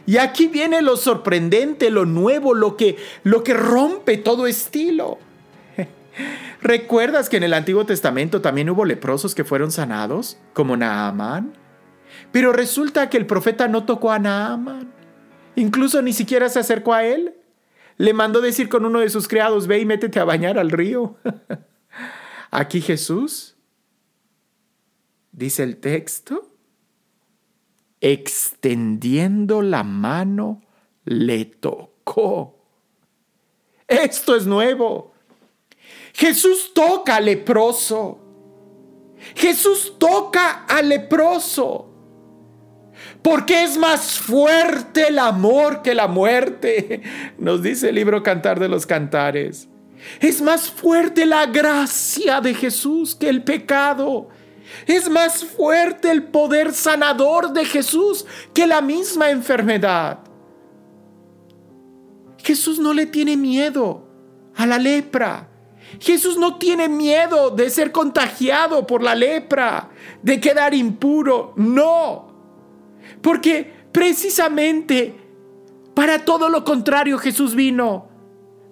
Y 0.05 0.17
aquí 0.17 0.47
viene 0.47 0.81
lo 0.81 0.97
sorprendente, 0.97 1.89
lo 1.89 2.05
nuevo, 2.05 2.53
lo 2.53 2.77
que, 2.77 2.97
lo 3.23 3.43
que 3.43 3.53
rompe 3.53 4.17
todo 4.17 4.45
estilo. 4.45 5.17
¿Recuerdas 6.63 7.27
que 7.27 7.35
en 7.35 7.43
el 7.43 7.53
Antiguo 7.53 7.85
Testamento 7.85 8.39
también 8.39 8.69
hubo 8.69 8.85
leprosos 8.85 9.35
que 9.35 9.43
fueron 9.43 9.69
sanados, 9.69 10.37
como 10.53 10.77
Naaman? 10.77 11.51
Pero 12.31 12.53
resulta 12.53 13.09
que 13.09 13.17
el 13.17 13.25
profeta 13.25 13.67
no 13.67 13.83
tocó 13.83 14.13
a 14.13 14.19
Naaman. 14.19 14.89
Incluso 15.57 16.01
ni 16.01 16.13
siquiera 16.13 16.47
se 16.47 16.59
acercó 16.59 16.93
a 16.93 17.03
él. 17.03 17.35
Le 17.97 18.13
mandó 18.13 18.39
decir 18.39 18.69
con 18.69 18.85
uno 18.85 19.01
de 19.01 19.09
sus 19.09 19.27
criados, 19.27 19.67
ve 19.67 19.79
y 19.79 19.85
métete 19.85 20.21
a 20.21 20.23
bañar 20.23 20.57
al 20.57 20.71
río. 20.71 21.17
Aquí 22.49 22.79
Jesús, 22.79 23.57
dice 25.33 25.63
el 25.63 25.75
texto, 25.81 26.49
extendiendo 27.99 29.61
la 29.61 29.83
mano, 29.83 30.61
le 31.03 31.43
tocó. 31.43 32.57
Esto 33.89 34.37
es 34.37 34.47
nuevo. 34.47 35.12
Jesús 36.13 36.71
toca 36.73 37.17
al 37.17 37.25
leproso. 37.25 38.19
Jesús 39.35 39.95
toca 39.97 40.65
al 40.65 40.89
leproso. 40.89 41.89
Porque 43.21 43.63
es 43.63 43.77
más 43.77 44.19
fuerte 44.19 45.07
el 45.07 45.17
amor 45.17 45.81
que 45.81 45.95
la 45.95 46.07
muerte, 46.07 47.01
nos 47.37 47.63
dice 47.63 47.89
el 47.89 47.95
libro 47.95 48.21
Cantar 48.21 48.59
de 48.59 48.69
los 48.69 48.85
Cantares. 48.85 49.67
Es 50.19 50.41
más 50.41 50.69
fuerte 50.69 51.25
la 51.25 51.45
gracia 51.45 52.41
de 52.41 52.53
Jesús 52.53 53.15
que 53.15 53.29
el 53.29 53.43
pecado. 53.43 54.29
Es 54.85 55.09
más 55.09 55.43
fuerte 55.43 56.11
el 56.11 56.23
poder 56.23 56.73
sanador 56.73 57.53
de 57.53 57.65
Jesús 57.65 58.25
que 58.53 58.67
la 58.67 58.81
misma 58.81 59.29
enfermedad. 59.29 60.19
Jesús 62.39 62.79
no 62.79 62.93
le 62.93 63.05
tiene 63.05 63.37
miedo 63.37 64.05
a 64.55 64.65
la 64.65 64.77
lepra. 64.77 65.49
Jesús 65.99 66.37
no 66.37 66.57
tiene 66.57 66.89
miedo 66.89 67.49
de 67.49 67.69
ser 67.69 67.91
contagiado 67.91 68.85
por 68.87 69.03
la 69.03 69.15
lepra, 69.15 69.89
de 70.21 70.39
quedar 70.39 70.73
impuro. 70.73 71.53
No. 71.55 72.33
Porque 73.21 73.71
precisamente 73.91 75.15
para 75.93 76.25
todo 76.25 76.49
lo 76.49 76.63
contrario 76.63 77.17
Jesús 77.17 77.55
vino. 77.55 78.07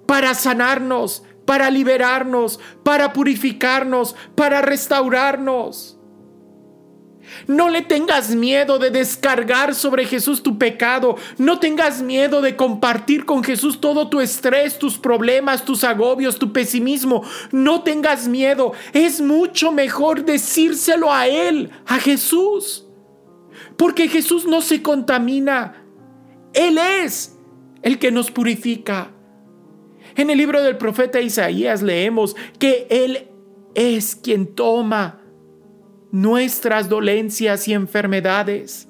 Para 0.07 0.33
sanarnos, 0.33 1.23
para 1.45 1.69
liberarnos, 1.69 2.59
para 2.83 3.13
purificarnos, 3.13 4.15
para 4.35 4.61
restaurarnos. 4.61 6.00
No 7.47 7.69
le 7.69 7.81
tengas 7.81 8.35
miedo 8.35 8.79
de 8.79 8.91
descargar 8.91 9.75
sobre 9.75 10.05
Jesús 10.05 10.43
tu 10.43 10.57
pecado. 10.57 11.15
No 11.37 11.59
tengas 11.59 12.01
miedo 12.01 12.41
de 12.41 12.55
compartir 12.55 13.25
con 13.25 13.43
Jesús 13.43 13.81
todo 13.81 14.09
tu 14.09 14.19
estrés, 14.19 14.77
tus 14.77 14.97
problemas, 14.97 15.65
tus 15.65 15.83
agobios, 15.83 16.37
tu 16.37 16.51
pesimismo. 16.53 17.23
No 17.51 17.83
tengas 17.83 18.27
miedo. 18.27 18.73
Es 18.93 19.21
mucho 19.21 19.71
mejor 19.71 20.25
decírselo 20.25 21.11
a 21.11 21.27
Él, 21.27 21.69
a 21.85 21.99
Jesús. 21.99 22.87
Porque 23.77 24.07
Jesús 24.07 24.45
no 24.45 24.61
se 24.61 24.81
contamina. 24.81 25.85
Él 26.53 26.77
es 26.77 27.37
el 27.81 27.99
que 27.99 28.11
nos 28.11 28.31
purifica. 28.31 29.11
En 30.15 30.29
el 30.29 30.37
libro 30.37 30.61
del 30.61 30.77
profeta 30.77 31.21
Isaías 31.21 31.81
leemos 31.81 32.35
que 32.59 32.87
Él 32.89 33.29
es 33.73 34.15
quien 34.15 34.53
toma 34.53 35.20
nuestras 36.11 36.89
dolencias 36.89 37.67
y 37.67 37.73
enfermedades. 37.73 38.87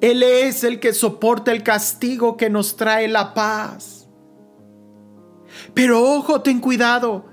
Él 0.00 0.22
es 0.22 0.64
el 0.64 0.80
que 0.80 0.92
soporta 0.92 1.52
el 1.52 1.62
castigo 1.62 2.36
que 2.36 2.50
nos 2.50 2.76
trae 2.76 3.08
la 3.08 3.34
paz. 3.34 4.08
Pero 5.72 6.02
ojo, 6.02 6.42
ten 6.42 6.60
cuidado, 6.60 7.26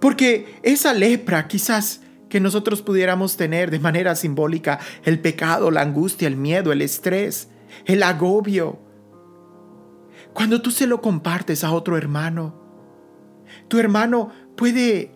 porque 0.00 0.58
esa 0.62 0.92
lepra 0.92 1.46
quizás 1.46 2.00
que 2.28 2.40
nosotros 2.40 2.82
pudiéramos 2.82 3.36
tener 3.36 3.70
de 3.70 3.78
manera 3.78 4.14
simbólica, 4.14 4.78
el 5.04 5.20
pecado, 5.20 5.70
la 5.70 5.82
angustia, 5.82 6.28
el 6.28 6.36
miedo, 6.36 6.72
el 6.72 6.82
estrés, 6.82 7.48
el 7.86 8.02
agobio, 8.02 8.78
cuando 10.32 10.62
tú 10.62 10.70
se 10.70 10.86
lo 10.86 11.00
compartes 11.00 11.64
a 11.64 11.72
otro 11.72 11.96
hermano, 11.96 12.54
tu 13.68 13.78
hermano 13.78 14.30
puede 14.56 15.12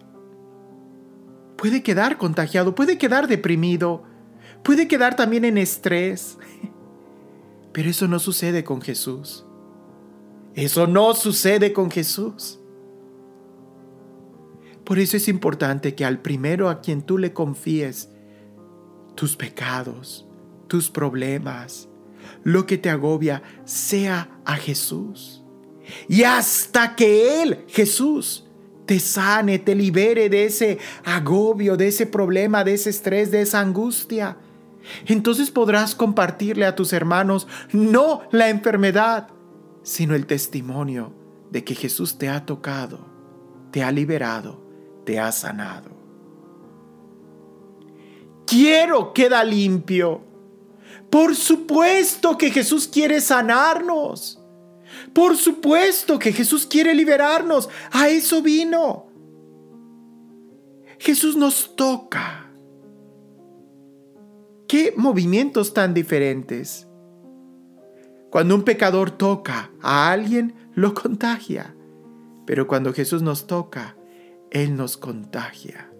puede 1.56 1.82
quedar 1.82 2.18
contagiado, 2.18 2.74
puede 2.74 2.98
quedar 2.98 3.28
deprimido, 3.28 4.02
puede 4.62 4.88
quedar 4.88 5.16
también 5.16 5.44
en 5.44 5.58
estrés. 5.58 6.38
Pero 7.72 7.90
eso 7.90 8.06
no 8.06 8.18
sucede 8.18 8.64
con 8.64 8.80
Jesús. 8.80 9.44
Eso 10.54 10.86
no 10.86 11.14
sucede 11.14 11.72
con 11.72 11.90
Jesús. 11.90 12.60
Por 14.84 14.98
eso 14.98 15.16
es 15.16 15.28
importante 15.28 15.94
que 15.94 16.04
al 16.04 16.20
primero 16.20 16.68
a 16.68 16.80
quien 16.80 17.02
tú 17.02 17.18
le 17.18 17.32
confíes 17.32 18.10
tus 19.14 19.36
pecados, 19.36 20.26
tus 20.68 20.90
problemas, 20.90 21.88
lo 22.42 22.66
que 22.66 22.78
te 22.78 22.90
agobia, 22.90 23.42
sea 23.64 24.40
a 24.44 24.56
Jesús. 24.56 25.42
Y 26.08 26.22
hasta 26.22 26.94
que 26.94 27.42
Él, 27.42 27.64
Jesús, 27.68 28.46
te 28.86 29.00
sane, 29.00 29.58
te 29.58 29.74
libere 29.74 30.28
de 30.28 30.44
ese 30.44 30.78
agobio, 31.04 31.76
de 31.76 31.88
ese 31.88 32.06
problema, 32.06 32.64
de 32.64 32.74
ese 32.74 32.90
estrés, 32.90 33.30
de 33.30 33.42
esa 33.42 33.60
angustia. 33.60 34.36
Entonces 35.06 35.50
podrás 35.50 35.94
compartirle 35.94 36.66
a 36.66 36.74
tus 36.74 36.92
hermanos 36.92 37.46
no 37.72 38.22
la 38.30 38.50
enfermedad, 38.50 39.28
sino 39.82 40.14
el 40.14 40.26
testimonio 40.26 41.12
de 41.50 41.64
que 41.64 41.74
Jesús 41.74 42.18
te 42.18 42.28
ha 42.28 42.44
tocado, 42.44 43.06
te 43.70 43.82
ha 43.82 43.90
liberado, 43.90 44.62
te 45.04 45.18
ha 45.18 45.32
sanado. 45.32 45.90
Quiero 48.46 49.12
queda 49.14 49.42
limpio. 49.42 50.22
Por 51.10 51.34
supuesto 51.34 52.36
que 52.36 52.50
Jesús 52.50 52.88
quiere 52.88 53.20
sanarnos. 53.20 54.43
Por 55.14 55.36
supuesto 55.36 56.18
que 56.18 56.32
Jesús 56.32 56.66
quiere 56.66 56.94
liberarnos. 56.94 57.70
A 57.92 58.08
eso 58.08 58.42
vino. 58.42 59.06
Jesús 60.98 61.36
nos 61.36 61.76
toca. 61.76 62.50
¿Qué 64.66 64.92
movimientos 64.96 65.72
tan 65.72 65.94
diferentes? 65.94 66.88
Cuando 68.30 68.56
un 68.56 68.64
pecador 68.64 69.12
toca 69.12 69.70
a 69.80 70.10
alguien, 70.10 70.54
lo 70.74 70.92
contagia. 70.94 71.76
Pero 72.44 72.66
cuando 72.66 72.92
Jesús 72.92 73.22
nos 73.22 73.46
toca, 73.46 73.96
Él 74.50 74.76
nos 74.76 74.96
contagia 74.96 75.90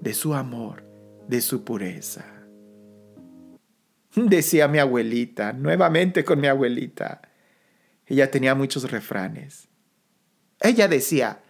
de 0.00 0.14
su 0.14 0.34
amor, 0.34 0.84
de 1.28 1.40
su 1.40 1.62
pureza. 1.62 2.24
Decía 4.16 4.66
mi 4.66 4.78
abuelita, 4.78 5.52
nuevamente 5.52 6.24
con 6.24 6.40
mi 6.40 6.48
abuelita, 6.48 7.22
ella 8.10 8.30
tenía 8.30 8.56
muchos 8.56 8.90
refranes. 8.90 9.68
Ella 10.60 10.88
decía, 10.88 11.40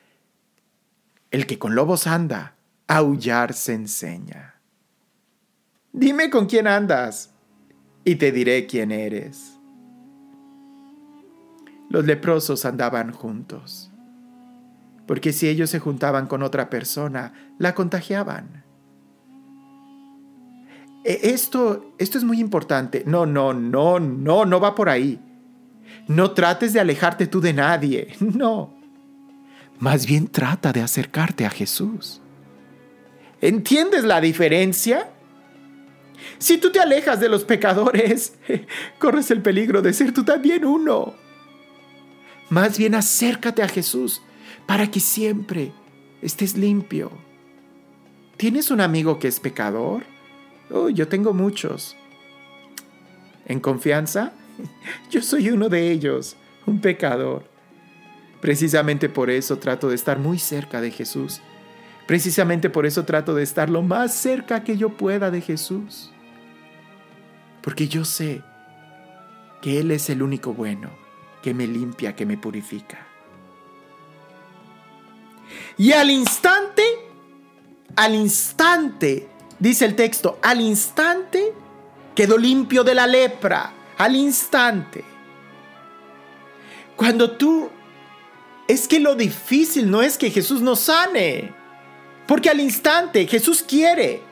el 1.31 1.47
que 1.47 1.59
con 1.59 1.75
lobos 1.75 2.07
anda, 2.07 2.55
aullar 2.87 3.55
se 3.55 3.73
enseña. 3.73 4.61
Dime 5.93 6.29
con 6.29 6.47
quién 6.47 6.67
andas 6.67 7.31
y 8.05 8.17
te 8.17 8.31
diré 8.31 8.67
quién 8.67 8.93
eres. 8.93 9.59
Los 11.89 12.05
leprosos 12.05 12.67
andaban 12.67 13.13
juntos, 13.13 13.91
porque 15.07 15.33
si 15.33 15.49
ellos 15.49 15.71
se 15.71 15.81
juntaban 15.81 16.27
con 16.27 16.43
otra 16.43 16.69
persona, 16.69 17.33
la 17.59 17.75
contagiaban. 17.75 18.65
E, 21.05 21.21
esto, 21.33 21.95
esto 21.97 22.19
es 22.19 22.25
muy 22.25 22.39
importante. 22.39 23.03
No, 23.07 23.25
no, 23.25 23.55
no, 23.55 23.99
no, 23.99 24.45
no 24.45 24.61
va 24.61 24.75
por 24.75 24.91
ahí. 24.91 25.19
No 26.11 26.33
trates 26.33 26.73
de 26.73 26.81
alejarte 26.81 27.29
tú 27.29 27.41
de 27.41 27.53
nadie, 27.53 28.17
no. 28.21 28.75
Más 29.79 30.07
bien 30.07 30.27
trata 30.27 30.73
de 30.73 30.83
acercarte 30.83 31.47
a 31.47 31.51
Jesús. 31.51 32.21
¿Entiendes 33.41 34.03
la 34.03 34.21
diferencia? 34.21 35.09
Si 36.39 36.59
tú 36.59 36.73
te 36.73 36.81
alejas 36.81 37.21
de 37.21 37.29
los 37.29 37.45
pecadores, 37.45 38.35
corres 38.99 39.31
el 39.31 39.41
peligro 39.41 39.83
de 39.83 39.93
ser 39.93 40.13
tú 40.13 40.25
también 40.25 40.65
uno. 40.65 41.15
Más 42.49 42.77
bien 42.77 42.97
acércate 42.97 43.63
a 43.63 43.69
Jesús 43.69 44.21
para 44.67 44.91
que 44.91 44.99
siempre 44.99 45.73
estés 46.23 46.57
limpio. 46.57 47.13
¿Tienes 48.37 48.73
un 48.73 48.81
amigo 48.81 49.21
que 49.21 49.29
es 49.29 49.39
pecador? 49.39 50.03
Oh, 50.71 50.89
yo 50.89 51.07
tengo 51.07 51.33
muchos. 51.33 51.97
¿En 53.47 53.61
confianza? 53.61 54.33
Yo 55.11 55.23
soy 55.23 55.51
uno 55.51 55.69
de 55.69 55.91
ellos, 55.91 56.37
un 56.67 56.81
pecador. 56.81 57.45
Precisamente 58.41 59.09
por 59.09 59.31
eso 59.31 59.59
trato 59.59 59.89
de 59.89 59.95
estar 59.95 60.19
muy 60.19 60.39
cerca 60.39 60.81
de 60.81 60.91
Jesús. 60.91 61.43
Precisamente 62.07 62.71
por 62.71 62.87
eso 62.87 63.05
trato 63.05 63.35
de 63.35 63.43
estar 63.43 63.71
lo 63.71 63.83
más 63.83 64.15
cerca 64.15 64.65
que 64.65 64.77
yo 64.77 64.97
pueda 64.97 65.31
de 65.31 65.41
Jesús. 65.41 66.11
Porque 67.63 67.89
yo 67.89 68.05
sé 68.05 68.43
que 69.61 69.79
Él 69.81 69.91
es 69.91 70.09
el 70.11 70.23
único 70.23 70.55
bueno, 70.55 70.91
que 71.43 71.55
me 71.55 71.67
limpia, 71.67 72.17
que 72.17 72.27
me 72.27 72.39
purifica. 72.39 73.07
Y 75.77 75.93
al 75.93 76.11
instante, 76.11 76.83
al 77.97 78.15
instante, 78.15 79.29
dice 79.59 79.85
el 79.85 79.95
texto, 79.95 80.39
al 80.43 80.61
instante 80.61 81.53
quedó 82.15 82.39
limpio 82.39 82.85
de 82.85 82.95
la 82.95 83.07
lepra, 83.07 83.73
al 84.01 84.17
instante. 84.17 85.05
Cuando 86.97 87.33
tú... 87.33 87.69
Es 88.67 88.87
que 88.87 89.01
lo 89.01 89.17
difícil 89.17 89.91
no 89.91 90.01
es 90.01 90.17
que 90.17 90.31
Jesús 90.31 90.63
nos 90.63 90.79
sane, 90.79 91.53
porque 92.29 92.49
al 92.49 92.61
instante 92.61 93.27
Jesús 93.27 93.65
quiere, 93.67 94.23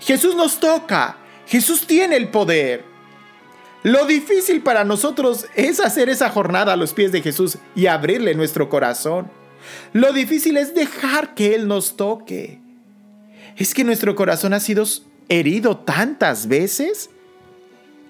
Jesús 0.00 0.36
nos 0.36 0.60
toca, 0.60 1.16
Jesús 1.46 1.86
tiene 1.86 2.16
el 2.16 2.28
poder. 2.28 2.84
Lo 3.82 4.04
difícil 4.04 4.62
para 4.62 4.84
nosotros 4.84 5.46
es 5.54 5.80
hacer 5.80 6.10
esa 6.10 6.28
jornada 6.28 6.74
a 6.74 6.76
los 6.76 6.92
pies 6.92 7.10
de 7.10 7.22
Jesús 7.22 7.56
y 7.74 7.86
abrirle 7.86 8.34
nuestro 8.34 8.68
corazón. 8.68 9.30
Lo 9.94 10.12
difícil 10.12 10.58
es 10.58 10.74
dejar 10.74 11.34
que 11.34 11.54
Él 11.54 11.66
nos 11.66 11.96
toque. 11.96 12.60
Es 13.56 13.72
que 13.72 13.82
nuestro 13.82 14.14
corazón 14.14 14.52
ha 14.52 14.60
sido 14.60 14.84
herido 15.30 15.78
tantas 15.78 16.48
veces 16.48 17.08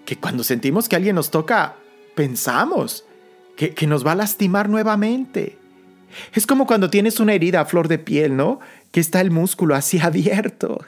que 0.04 0.16
cuando 0.16 0.44
sentimos 0.44 0.88
que 0.88 0.96
alguien 0.96 1.16
nos 1.16 1.30
toca, 1.30 1.76
pensamos 2.14 3.04
que, 3.56 3.74
que 3.74 3.86
nos 3.86 4.06
va 4.06 4.12
a 4.12 4.16
lastimar 4.16 4.68
nuevamente. 4.68 5.58
Es 6.34 6.46
como 6.46 6.66
cuando 6.66 6.90
tienes 6.90 7.20
una 7.20 7.34
herida 7.34 7.60
a 7.60 7.64
flor 7.66 7.86
de 7.86 7.98
piel, 7.98 8.36
¿no? 8.36 8.58
que 8.90 9.00
está 9.00 9.20
el 9.20 9.30
músculo 9.30 9.74
así 9.74 9.98
abierto, 10.02 10.84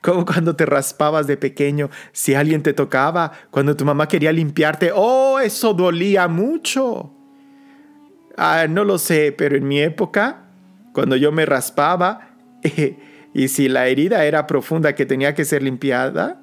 como 0.00 0.24
cuando 0.24 0.56
te 0.56 0.66
raspabas 0.66 1.26
de 1.26 1.36
pequeño, 1.36 1.90
si 2.12 2.34
alguien 2.34 2.62
te 2.62 2.72
tocaba, 2.72 3.32
cuando 3.50 3.76
tu 3.76 3.84
mamá 3.84 4.08
quería 4.08 4.32
limpiarte, 4.32 4.90
oh, 4.94 5.40
eso 5.40 5.74
dolía 5.74 6.28
mucho. 6.28 7.12
Ah, 8.36 8.66
no 8.68 8.84
lo 8.84 8.98
sé, 8.98 9.32
pero 9.32 9.56
en 9.56 9.68
mi 9.68 9.80
época, 9.80 10.44
cuando 10.94 11.16
yo 11.16 11.32
me 11.32 11.44
raspaba, 11.44 12.34
y 13.34 13.48
si 13.48 13.68
la 13.68 13.88
herida 13.88 14.24
era 14.24 14.46
profunda 14.46 14.94
que 14.94 15.06
tenía 15.06 15.34
que 15.34 15.44
ser 15.44 15.62
limpiada, 15.62 16.40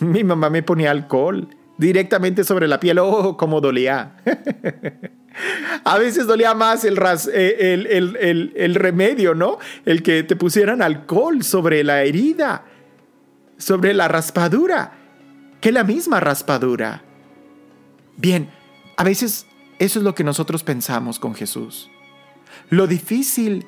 mi 0.04 0.24
mamá 0.24 0.50
me 0.50 0.62
ponía 0.62 0.90
alcohol 0.90 1.48
directamente 1.78 2.44
sobre 2.44 2.68
la 2.68 2.78
piel, 2.78 2.98
oh, 2.98 3.36
cómo 3.36 3.60
dolía. 3.60 4.16
A 5.84 5.96
veces 5.98 6.26
dolía 6.26 6.54
más 6.54 6.84
eh, 6.84 7.74
el, 7.74 8.16
el, 8.54 8.74
remedio, 8.74 9.34
¿no? 9.34 9.58
El 9.86 10.02
que 10.02 10.24
te 10.24 10.36
pusieran 10.36 10.82
alcohol 10.82 11.42
sobre 11.44 11.84
la 11.84 12.02
herida, 12.02 12.64
sobre 13.56 13.94
la 13.94 14.08
raspadura, 14.08 14.92
que 15.60 15.72
la 15.72 15.84
misma 15.84 16.20
raspadura. 16.20 17.02
Bien, 18.16 18.50
a 18.96 19.04
veces 19.04 19.46
eso 19.78 20.00
es 20.00 20.04
lo 20.04 20.14
que 20.14 20.24
nosotros 20.24 20.64
pensamos 20.64 21.18
con 21.18 21.34
Jesús. 21.34 21.88
Lo 22.68 22.86
difícil 22.86 23.66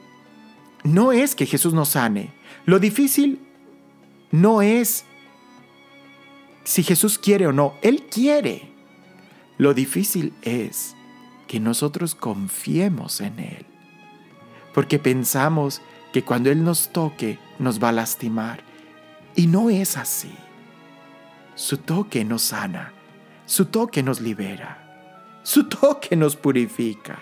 no 0.85 1.13
es 1.13 1.35
que 1.35 1.47
Jesús 1.47 1.73
nos 1.73 1.91
sane. 1.91 2.35
Lo 2.67 2.81
difícil 2.81 3.41
no 4.31 4.63
es 4.63 5.07
si 6.65 6.83
Jesús 6.83 7.19
quiere 7.19 7.47
o 7.47 7.53
no. 7.53 7.75
Él 7.83 8.07
quiere. 8.11 8.71
Lo 9.59 9.75
difícil 9.75 10.33
es 10.43 10.95
que 11.47 11.61
nosotros 11.61 12.15
confiemos 12.15 13.21
en 13.21 13.39
Él. 13.39 13.67
Porque 14.75 14.99
pensamos 14.99 15.83
que 16.13 16.25
cuando 16.25 16.51
Él 16.51 16.65
nos 16.65 16.89
toque 16.89 17.39
nos 17.59 17.83
va 17.83 17.91
a 17.91 17.93
lastimar. 17.93 18.63
Y 19.35 19.47
no 19.47 19.71
es 19.71 19.97
así. 19.97 20.33
Su 21.55 21.79
toque 21.79 22.25
nos 22.25 22.43
sana. 22.43 22.93
Su 23.47 23.67
toque 23.67 24.03
nos 24.03 24.21
libera. 24.21 25.41
Su 25.43 25.65
toque 25.65 26.17
nos 26.17 26.37
purifica. 26.37 27.19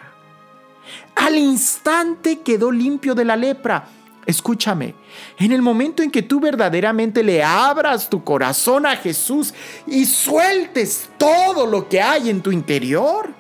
Al 1.17 1.37
instante 1.37 2.41
quedó 2.41 2.71
limpio 2.71 3.15
de 3.15 3.25
la 3.25 3.37
lepra. 3.37 3.87
Escúchame, 4.31 4.95
en 5.41 5.51
el 5.51 5.61
momento 5.61 6.05
en 6.05 6.11
que 6.13 6.23
tú 6.23 6.39
verdaderamente 6.39 7.25
le 7.25 7.43
abras 7.43 8.09
tu 8.09 8.23
corazón 8.23 8.87
a 8.87 8.95
Jesús 8.95 9.53
y 9.89 10.05
sueltes 10.07 11.11
todo 11.19 11.67
lo 11.67 11.89
que 11.89 12.01
hay 12.01 12.31
en 12.31 12.41
tu 12.41 12.53
interior, 12.53 13.35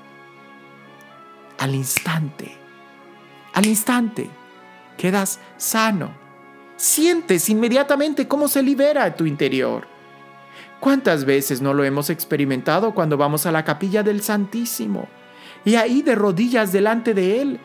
al 1.58 1.76
instante, 1.76 2.56
al 3.54 3.66
instante, 3.66 4.28
quedas 4.96 5.38
sano. 5.56 6.10
Sientes 6.74 7.48
inmediatamente 7.48 8.26
cómo 8.26 8.48
se 8.48 8.60
libera 8.60 9.14
tu 9.14 9.26
interior. 9.26 9.86
¿Cuántas 10.80 11.24
veces 11.24 11.62
no 11.62 11.72
lo 11.72 11.84
hemos 11.84 12.10
experimentado 12.10 12.94
cuando 12.94 13.16
vamos 13.16 13.46
a 13.46 13.52
la 13.52 13.64
capilla 13.64 14.02
del 14.02 14.22
Santísimo 14.22 15.06
y 15.64 15.76
ahí 15.76 16.02
de 16.02 16.16
rodillas 16.16 16.72
delante 16.72 17.14
de 17.14 17.42
Él 17.42 17.60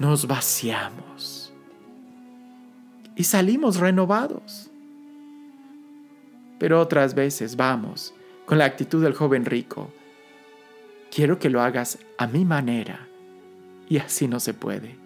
nos 0.00 0.26
vaciamos 0.26 1.39
y 3.16 3.24
salimos 3.24 3.76
renovados? 3.76 4.70
Pero 6.58 6.80
otras 6.80 7.14
veces 7.14 7.56
vamos 7.56 8.14
con 8.46 8.58
la 8.58 8.64
actitud 8.64 9.02
del 9.02 9.14
joven 9.14 9.44
rico 9.44 9.92
quiero 11.10 11.38
que 11.38 11.50
lo 11.50 11.60
hagas 11.60 11.98
a 12.18 12.26
mi 12.26 12.44
manera. 12.44 13.08
Y 13.88 13.98
así 13.98 14.28
no 14.28 14.40
se 14.40 14.54
puede. 14.54 14.96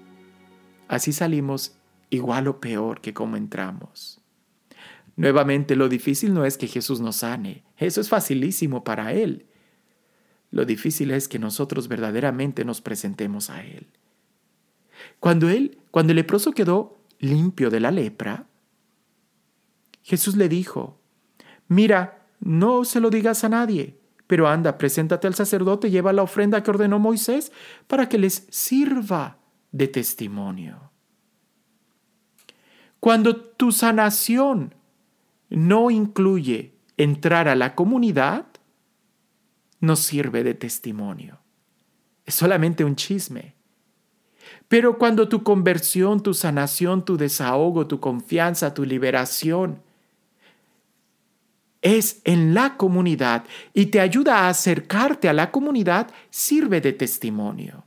Así 0.89 1.13
salimos 1.13 1.77
igual 2.11 2.49
o 2.49 2.61
peor 2.61 3.01
que 3.01 3.15
como 3.15 3.37
entramos. 3.37 4.21
Nuevamente, 5.17 5.77
lo 5.77 5.89
difícil 5.89 6.35
no 6.35 6.45
es 6.45 6.59
que 6.59 6.67
Jesús 6.67 7.01
nos 7.01 7.17
sane, 7.17 7.63
eso 7.79 8.01
es 8.01 8.09
facilísimo 8.09 8.85
para 8.85 9.13
Él. 9.13 9.47
Lo 10.51 10.65
difícil 10.65 11.11
es 11.13 11.29
que 11.29 11.39
nosotros 11.39 11.89
verdaderamente 11.89 12.65
nos 12.65 12.81
presentemos 12.81 13.49
a 13.49 13.65
Él. 13.65 13.87
Cuando 15.21 15.49
Él, 15.49 15.79
cuando 15.91 16.13
el 16.13 16.17
leproso 16.17 16.53
quedó 16.53 16.99
limpio 17.25 17.71
de 17.71 17.81
la 17.81 17.91
lepra, 17.91 18.47
Jesús 20.03 20.37
le 20.37 20.49
dijo, 20.49 21.01
mira, 21.69 22.27
no 22.41 22.85
se 22.85 23.01
lo 23.01 23.11
digas 23.11 23.45
a 23.45 23.49
nadie, 23.49 23.99
pero 24.27 24.49
anda, 24.49 24.79
preséntate 24.79 25.27
al 25.27 25.35
sacerdote, 25.35 25.91
lleva 25.91 26.13
la 26.13 26.23
ofrenda 26.23 26.63
que 26.63 26.71
ordenó 26.71 26.99
Moisés 26.99 27.53
para 27.87 28.09
que 28.09 28.19
les 28.19 28.47
sirva 28.51 29.39
de 29.73 29.89
testimonio. 29.89 30.91
Cuando 33.01 33.37
tu 33.37 33.71
sanación 33.73 34.75
no 35.51 35.91
incluye 35.91 36.75
entrar 36.97 37.49
a 37.49 37.55
la 37.55 37.75
comunidad, 37.75 38.47
no 39.81 39.97
sirve 39.97 40.43
de 40.43 40.55
testimonio. 40.55 41.39
Es 42.25 42.35
solamente 42.35 42.85
un 42.85 42.97
chisme. 42.97 43.55
Pero 44.75 44.99
cuando 44.99 45.29
tu 45.29 45.45
conversión, 45.45 46.21
tu 46.21 46.35
sanación, 46.35 47.05
tu 47.05 47.17
desahogo, 47.17 47.87
tu 47.87 48.01
confianza, 48.01 48.75
tu 48.75 48.85
liberación 48.85 49.81
es 51.81 52.21
en 52.25 52.55
la 52.55 52.77
comunidad 52.77 53.45
y 53.73 53.87
te 53.87 54.01
ayuda 54.01 54.39
a 54.39 54.49
acercarte 54.49 55.29
a 55.29 55.33
la 55.33 55.53
comunidad, 55.53 56.11
sirve 56.29 56.81
de 56.81 56.93
testimonio. 56.93 57.85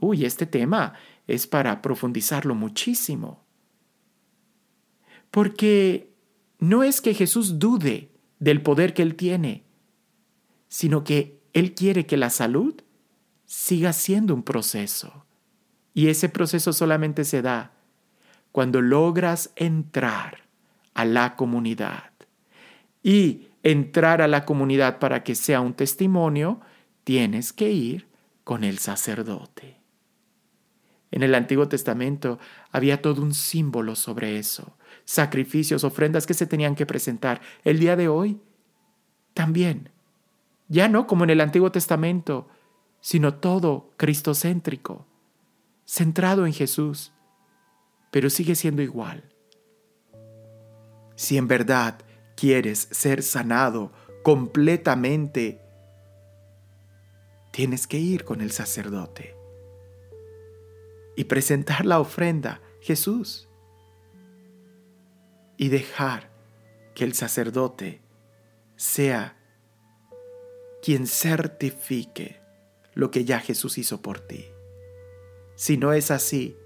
Uy, 0.00 0.24
este 0.24 0.46
tema 0.46 0.92
es 1.26 1.48
para 1.48 1.82
profundizarlo 1.82 2.54
muchísimo. 2.54 3.42
Porque 5.32 6.14
no 6.60 6.84
es 6.84 7.00
que 7.00 7.14
Jesús 7.14 7.58
dude 7.58 8.12
del 8.38 8.62
poder 8.62 8.94
que 8.94 9.02
Él 9.02 9.16
tiene, 9.16 9.64
sino 10.68 11.02
que 11.02 11.40
Él 11.52 11.74
quiere 11.74 12.06
que 12.06 12.16
la 12.16 12.30
salud 12.30 12.76
siga 13.44 13.92
siendo 13.92 14.36
un 14.36 14.44
proceso. 14.44 15.24
Y 15.98 16.10
ese 16.10 16.28
proceso 16.28 16.72
solamente 16.72 17.24
se 17.24 17.42
da 17.42 17.72
cuando 18.52 18.80
logras 18.80 19.50
entrar 19.56 20.44
a 20.94 21.04
la 21.04 21.34
comunidad 21.34 22.12
y 23.02 23.48
entrar 23.64 24.22
a 24.22 24.28
la 24.28 24.44
comunidad 24.44 25.00
para 25.00 25.24
que 25.24 25.34
sea 25.34 25.60
un 25.60 25.74
testimonio, 25.74 26.60
tienes 27.02 27.52
que 27.52 27.72
ir 27.72 28.06
con 28.44 28.62
el 28.62 28.78
sacerdote. 28.78 29.78
En 31.10 31.24
el 31.24 31.34
Antiguo 31.34 31.66
Testamento 31.66 32.38
había 32.70 33.02
todo 33.02 33.20
un 33.20 33.34
símbolo 33.34 33.96
sobre 33.96 34.38
eso, 34.38 34.76
sacrificios, 35.04 35.82
ofrendas 35.82 36.28
que 36.28 36.34
se 36.34 36.46
tenían 36.46 36.76
que 36.76 36.86
presentar. 36.86 37.40
El 37.64 37.80
día 37.80 37.96
de 37.96 38.06
hoy 38.06 38.40
también, 39.34 39.90
ya 40.68 40.86
no 40.86 41.08
como 41.08 41.24
en 41.24 41.30
el 41.30 41.40
Antiguo 41.40 41.72
Testamento, 41.72 42.48
sino 43.00 43.34
todo 43.34 43.90
cristocéntrico, 43.96 45.08
centrado 45.88 46.44
en 46.46 46.52
Jesús, 46.52 47.12
pero 48.10 48.28
sigue 48.28 48.54
siendo 48.54 48.82
igual. 48.82 49.24
Si 51.16 51.38
en 51.38 51.48
verdad 51.48 51.98
quieres 52.36 52.88
ser 52.90 53.22
sanado 53.22 53.90
completamente, 54.22 55.62
tienes 57.52 57.86
que 57.86 57.98
ir 57.98 58.24
con 58.24 58.40
el 58.40 58.52
sacerdote. 58.52 59.34
y 61.16 61.24
presentar 61.24 61.84
la 61.84 61.98
ofrenda, 61.98 62.60
Jesús, 62.80 63.48
y 65.56 65.68
dejar 65.68 66.30
que 66.94 67.02
el 67.02 67.12
sacerdote 67.12 68.00
sea 68.76 69.36
quien 70.80 71.08
certifique 71.08 72.40
lo 72.94 73.10
que 73.10 73.24
ya 73.24 73.40
Jesús 73.40 73.78
hizo 73.78 74.00
por 74.00 74.20
ti. 74.20 74.46
Si 75.58 75.76
no 75.76 75.92
es 75.92 76.12
así, 76.12 76.56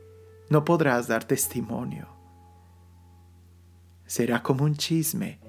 no 0.51 0.67
podrás 0.67 1.09
dar 1.09 1.25
testimonio. 1.25 2.09
Será 4.05 4.43
como 4.43 4.65
un 4.65 4.77
chisme 4.77 5.41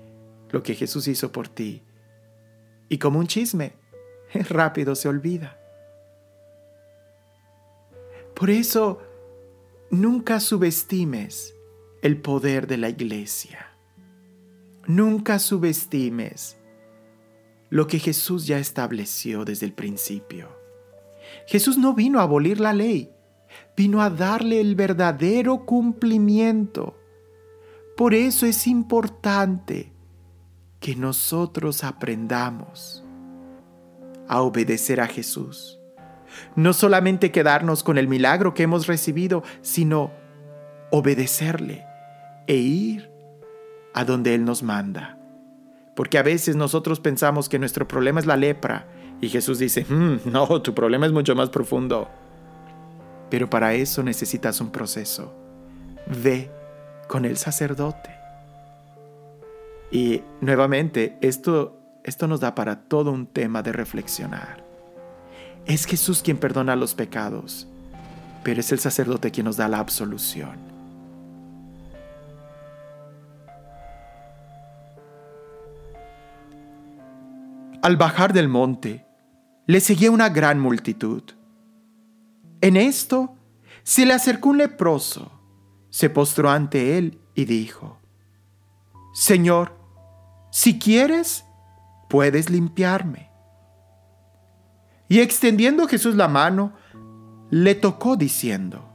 lo 0.49 0.63
que 0.63 0.75
Jesús 0.75 1.09
hizo 1.09 1.33
por 1.33 1.49
ti. 1.49 1.83
Y 2.87 2.99
como 2.99 3.19
un 3.19 3.27
chisme, 3.27 3.73
rápido 4.49 4.95
se 4.95 5.09
olvida. 5.09 5.59
Por 8.33 8.49
eso, 8.49 9.01
nunca 9.91 10.39
subestimes 10.39 11.53
el 12.01 12.21
poder 12.21 12.65
de 12.65 12.77
la 12.77 12.87
iglesia. 12.87 13.75
Nunca 14.87 15.37
subestimes 15.37 16.55
lo 17.69 17.87
que 17.87 17.99
Jesús 17.99 18.47
ya 18.47 18.57
estableció 18.57 19.43
desde 19.43 19.65
el 19.65 19.73
principio. 19.73 20.47
Jesús 21.45 21.77
no 21.77 21.93
vino 21.93 22.21
a 22.21 22.23
abolir 22.23 22.61
la 22.61 22.71
ley, 22.71 23.13
vino 23.75 24.01
a 24.01 24.09
darle 24.09 24.59
el 24.59 24.75
verdadero 24.75 25.65
cumplimiento. 25.65 26.97
Por 27.95 28.13
eso 28.13 28.45
es 28.45 28.67
importante 28.67 29.91
que 30.79 30.95
nosotros 30.95 31.83
aprendamos 31.83 33.03
a 34.27 34.41
obedecer 34.41 34.99
a 34.99 35.07
Jesús. 35.07 35.79
No 36.55 36.73
solamente 36.73 37.31
quedarnos 37.31 37.83
con 37.83 37.97
el 37.97 38.07
milagro 38.07 38.53
que 38.53 38.63
hemos 38.63 38.87
recibido, 38.87 39.43
sino 39.61 40.11
obedecerle 40.91 41.85
e 42.47 42.55
ir 42.55 43.09
a 43.93 44.05
donde 44.05 44.35
Él 44.35 44.43
nos 44.43 44.63
manda. 44.63 45.17
Porque 45.95 46.17
a 46.17 46.23
veces 46.23 46.55
nosotros 46.55 46.99
pensamos 46.99 47.49
que 47.49 47.59
nuestro 47.59 47.87
problema 47.87 48.19
es 48.19 48.25
la 48.25 48.35
lepra 48.35 48.87
y 49.21 49.29
Jesús 49.29 49.59
dice, 49.59 49.85
mm, 49.87 50.21
no, 50.25 50.61
tu 50.61 50.73
problema 50.73 51.05
es 51.05 51.11
mucho 51.11 51.35
más 51.35 51.49
profundo. 51.49 52.09
Pero 53.33 53.49
para 53.49 53.73
eso 53.73 54.03
necesitas 54.03 54.61
un 54.61 54.69
proceso. 54.69 55.33
Ve 56.05 56.51
con 57.07 57.25
el 57.25 57.35
sacerdote. 57.37 58.11
Y 59.89 60.21
nuevamente, 60.39 61.17
esto, 61.19 61.81
esto 62.03 62.27
nos 62.27 62.41
da 62.41 62.53
para 62.53 62.81
todo 62.81 63.11
un 63.11 63.25
tema 63.25 63.63
de 63.63 63.71
reflexionar. 63.71 64.63
Es 65.65 65.85
Jesús 65.85 66.21
quien 66.21 66.37
perdona 66.37 66.75
los 66.75 66.93
pecados, 66.93 67.67
pero 68.43 68.59
es 68.59 68.71
el 68.71 68.77
sacerdote 68.77 69.31
quien 69.31 69.45
nos 69.45 69.57
da 69.57 69.67
la 69.67 69.79
absolución. 69.79 70.55
Al 77.81 77.97
bajar 77.97 78.31
del 78.31 78.47
monte, 78.47 79.07
le 79.65 79.79
seguía 79.79 80.11
una 80.11 80.29
gran 80.29 80.59
multitud. 80.59 81.23
En 82.63 82.77
esto 82.77 83.35
se 83.83 84.05
le 84.05 84.13
acercó 84.13 84.47
un 84.47 84.57
leproso, 84.59 85.29
se 85.89 86.09
postró 86.09 86.49
ante 86.49 86.97
él 86.97 87.19
y 87.35 87.43
dijo, 87.43 87.97
Señor, 89.13 89.77
si 90.49 90.79
quieres, 90.79 91.43
puedes 92.09 92.49
limpiarme. 92.49 93.29
Y 95.09 95.19
extendiendo 95.19 95.89
Jesús 95.89 96.15
la 96.15 96.29
mano, 96.29 96.71
le 97.49 97.75
tocó 97.75 98.15
diciendo, 98.15 98.89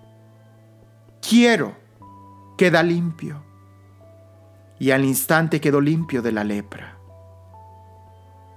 Quiero, 1.21 1.77
queda 2.57 2.83
limpio. 2.83 3.45
Y 4.79 4.93
al 4.93 5.05
instante 5.05 5.61
quedó 5.61 5.83
limpio 5.83 6.23
de 6.23 6.33
la 6.33 6.43
lepra. 6.43 6.97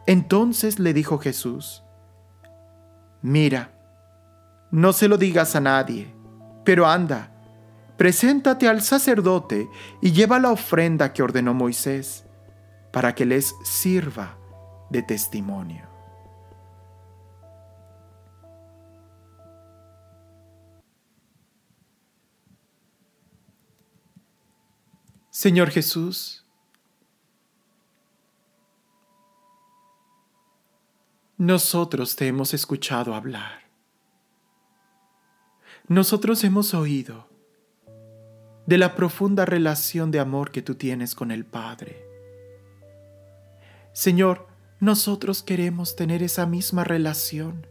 Entonces 0.07 0.79
le 0.79 0.93
dijo 0.93 1.17
Jesús, 1.17 1.83
Mira, 3.21 3.80
no 4.71 4.93
se 4.93 5.07
lo 5.07 5.17
digas 5.17 5.55
a 5.55 5.59
nadie, 5.59 6.13
pero 6.63 6.87
anda, 6.87 7.31
preséntate 7.97 8.67
al 8.67 8.81
sacerdote 8.81 9.69
y 10.01 10.11
lleva 10.11 10.39
la 10.39 10.51
ofrenda 10.51 11.13
que 11.13 11.21
ordenó 11.21 11.53
Moisés, 11.53 12.25
para 12.91 13.13
que 13.13 13.25
les 13.25 13.53
sirva 13.63 14.37
de 14.89 15.03
testimonio. 15.03 15.91
Señor 25.29 25.69
Jesús, 25.71 26.45
nosotros 31.37 32.15
te 32.15 32.27
hemos 32.27 32.53
escuchado 32.53 33.15
hablar. 33.15 33.60
Nosotros 35.91 36.41
hemos 36.45 36.73
oído 36.73 37.27
de 38.65 38.77
la 38.77 38.95
profunda 38.95 39.43
relación 39.43 40.09
de 40.09 40.21
amor 40.21 40.51
que 40.51 40.61
tú 40.61 40.75
tienes 40.75 41.15
con 41.15 41.31
el 41.31 41.43
Padre. 41.43 42.07
Señor, 43.91 44.47
nosotros 44.79 45.43
queremos 45.43 45.97
tener 45.97 46.23
esa 46.23 46.45
misma 46.45 46.85
relación. 46.85 47.67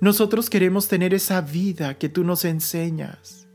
Nosotros 0.00 0.48
queremos 0.48 0.86
tener 0.86 1.12
esa 1.12 1.40
vida 1.40 1.98
que 1.98 2.08
tú 2.08 2.22
nos 2.22 2.44
enseñas. 2.44 3.48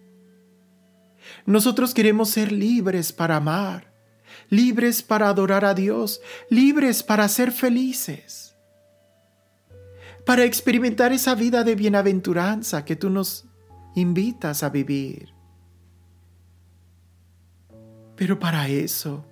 Nosotros 1.46 1.94
queremos 1.94 2.32
ser 2.32 2.52
libres 2.52 3.14
para 3.14 3.38
amar, 3.38 3.94
libres 4.50 5.02
para 5.02 5.30
adorar 5.30 5.64
a 5.64 5.74
Dios, 5.74 6.20
libres 6.50 7.02
para 7.02 7.30
ser 7.30 7.54
felices, 7.54 8.58
para 10.26 10.44
experimentar 10.44 11.14
esa 11.14 11.34
vida 11.34 11.64
de 11.64 11.76
bienaventuranza 11.76 12.84
que 12.84 12.98
tú 12.98 13.10
nos 13.10 13.49
invitas 14.00 14.64
a 14.64 14.70
vivir. 14.70 15.34
Pero 18.16 18.40
para 18.40 18.68
eso 18.68 19.26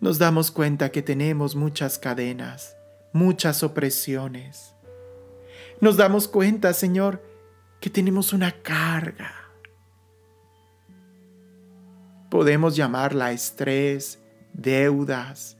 nos 0.00 0.18
damos 0.18 0.50
cuenta 0.50 0.90
que 0.90 1.02
tenemos 1.02 1.56
muchas 1.56 1.98
cadenas, 1.98 2.76
muchas 3.12 3.62
opresiones. 3.62 4.74
Nos 5.80 5.96
damos 5.96 6.28
cuenta, 6.28 6.72
Señor, 6.72 7.22
que 7.80 7.90
tenemos 7.90 8.32
una 8.32 8.52
carga. 8.52 9.32
Podemos 12.30 12.76
llamarla 12.76 13.32
estrés, 13.32 14.20
deudas, 14.52 15.56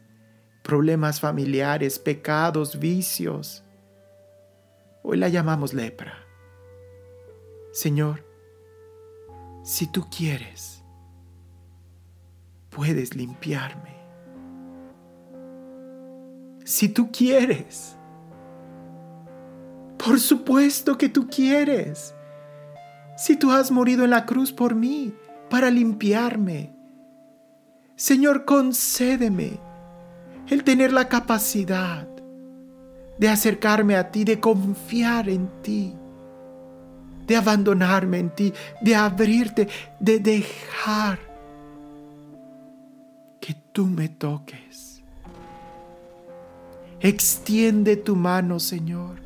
problemas 0.63 1.21
familiares, 1.21 1.99
pecados, 1.99 2.79
vicios. 2.79 3.65
Hoy 5.03 5.19
la 5.19 5.29
llamamos 5.29 5.75
lepra. 5.75 6.24
Señor, 7.75 8.25
si 9.65 9.89
tú 9.89 10.07
quieres, 10.09 10.85
puedes 12.71 13.17
limpiarme. 13.17 13.97
Si 16.65 16.89
tú 16.89 17.11
quieres, 17.11 17.97
por 19.99 20.21
supuesto 20.21 20.97
que 20.97 21.09
tú 21.09 21.27
quieres. 21.27 22.15
Si 23.17 23.37
tú 23.37 23.51
has 23.51 23.73
morido 23.73 24.05
en 24.05 24.11
la 24.11 24.25
cruz 24.25 24.53
por 24.53 24.77
mí, 24.77 25.13
para 25.51 25.69
limpiarme. 25.69 26.77
Señor, 27.97 28.45
concédeme 28.45 29.59
el 30.47 30.63
tener 30.63 30.93
la 30.93 31.09
capacidad 31.09 32.07
de 33.19 33.29
acercarme 33.29 33.97
a 33.97 34.13
ti, 34.13 34.23
de 34.23 34.39
confiar 34.39 35.29
en 35.29 35.49
ti 35.61 35.97
de 37.27 37.37
abandonarme 37.37 38.19
en 38.19 38.31
ti, 38.31 38.53
de 38.81 38.95
abrirte, 38.95 39.69
de 40.01 40.19
dejar 40.19 41.19
que 43.41 43.55
tú 43.73 43.87
me 43.87 44.09
toques. 44.09 45.03
Extiende 47.01 47.97
tu 47.97 48.17
mano, 48.17 48.59
Señor, 48.59 49.17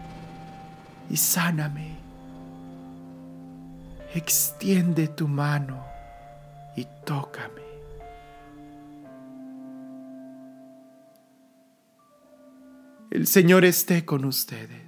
y 1.11 1.17
sáname. 1.17 1.97
Extiende 4.15 5.09
tu 5.09 5.29
mano 5.29 5.85
y 6.75 6.87
tócame. 7.05 7.69
El 13.11 13.27
Señor 13.27 13.65
esté 13.65 14.05
con 14.05 14.25
ustedes 14.25 14.88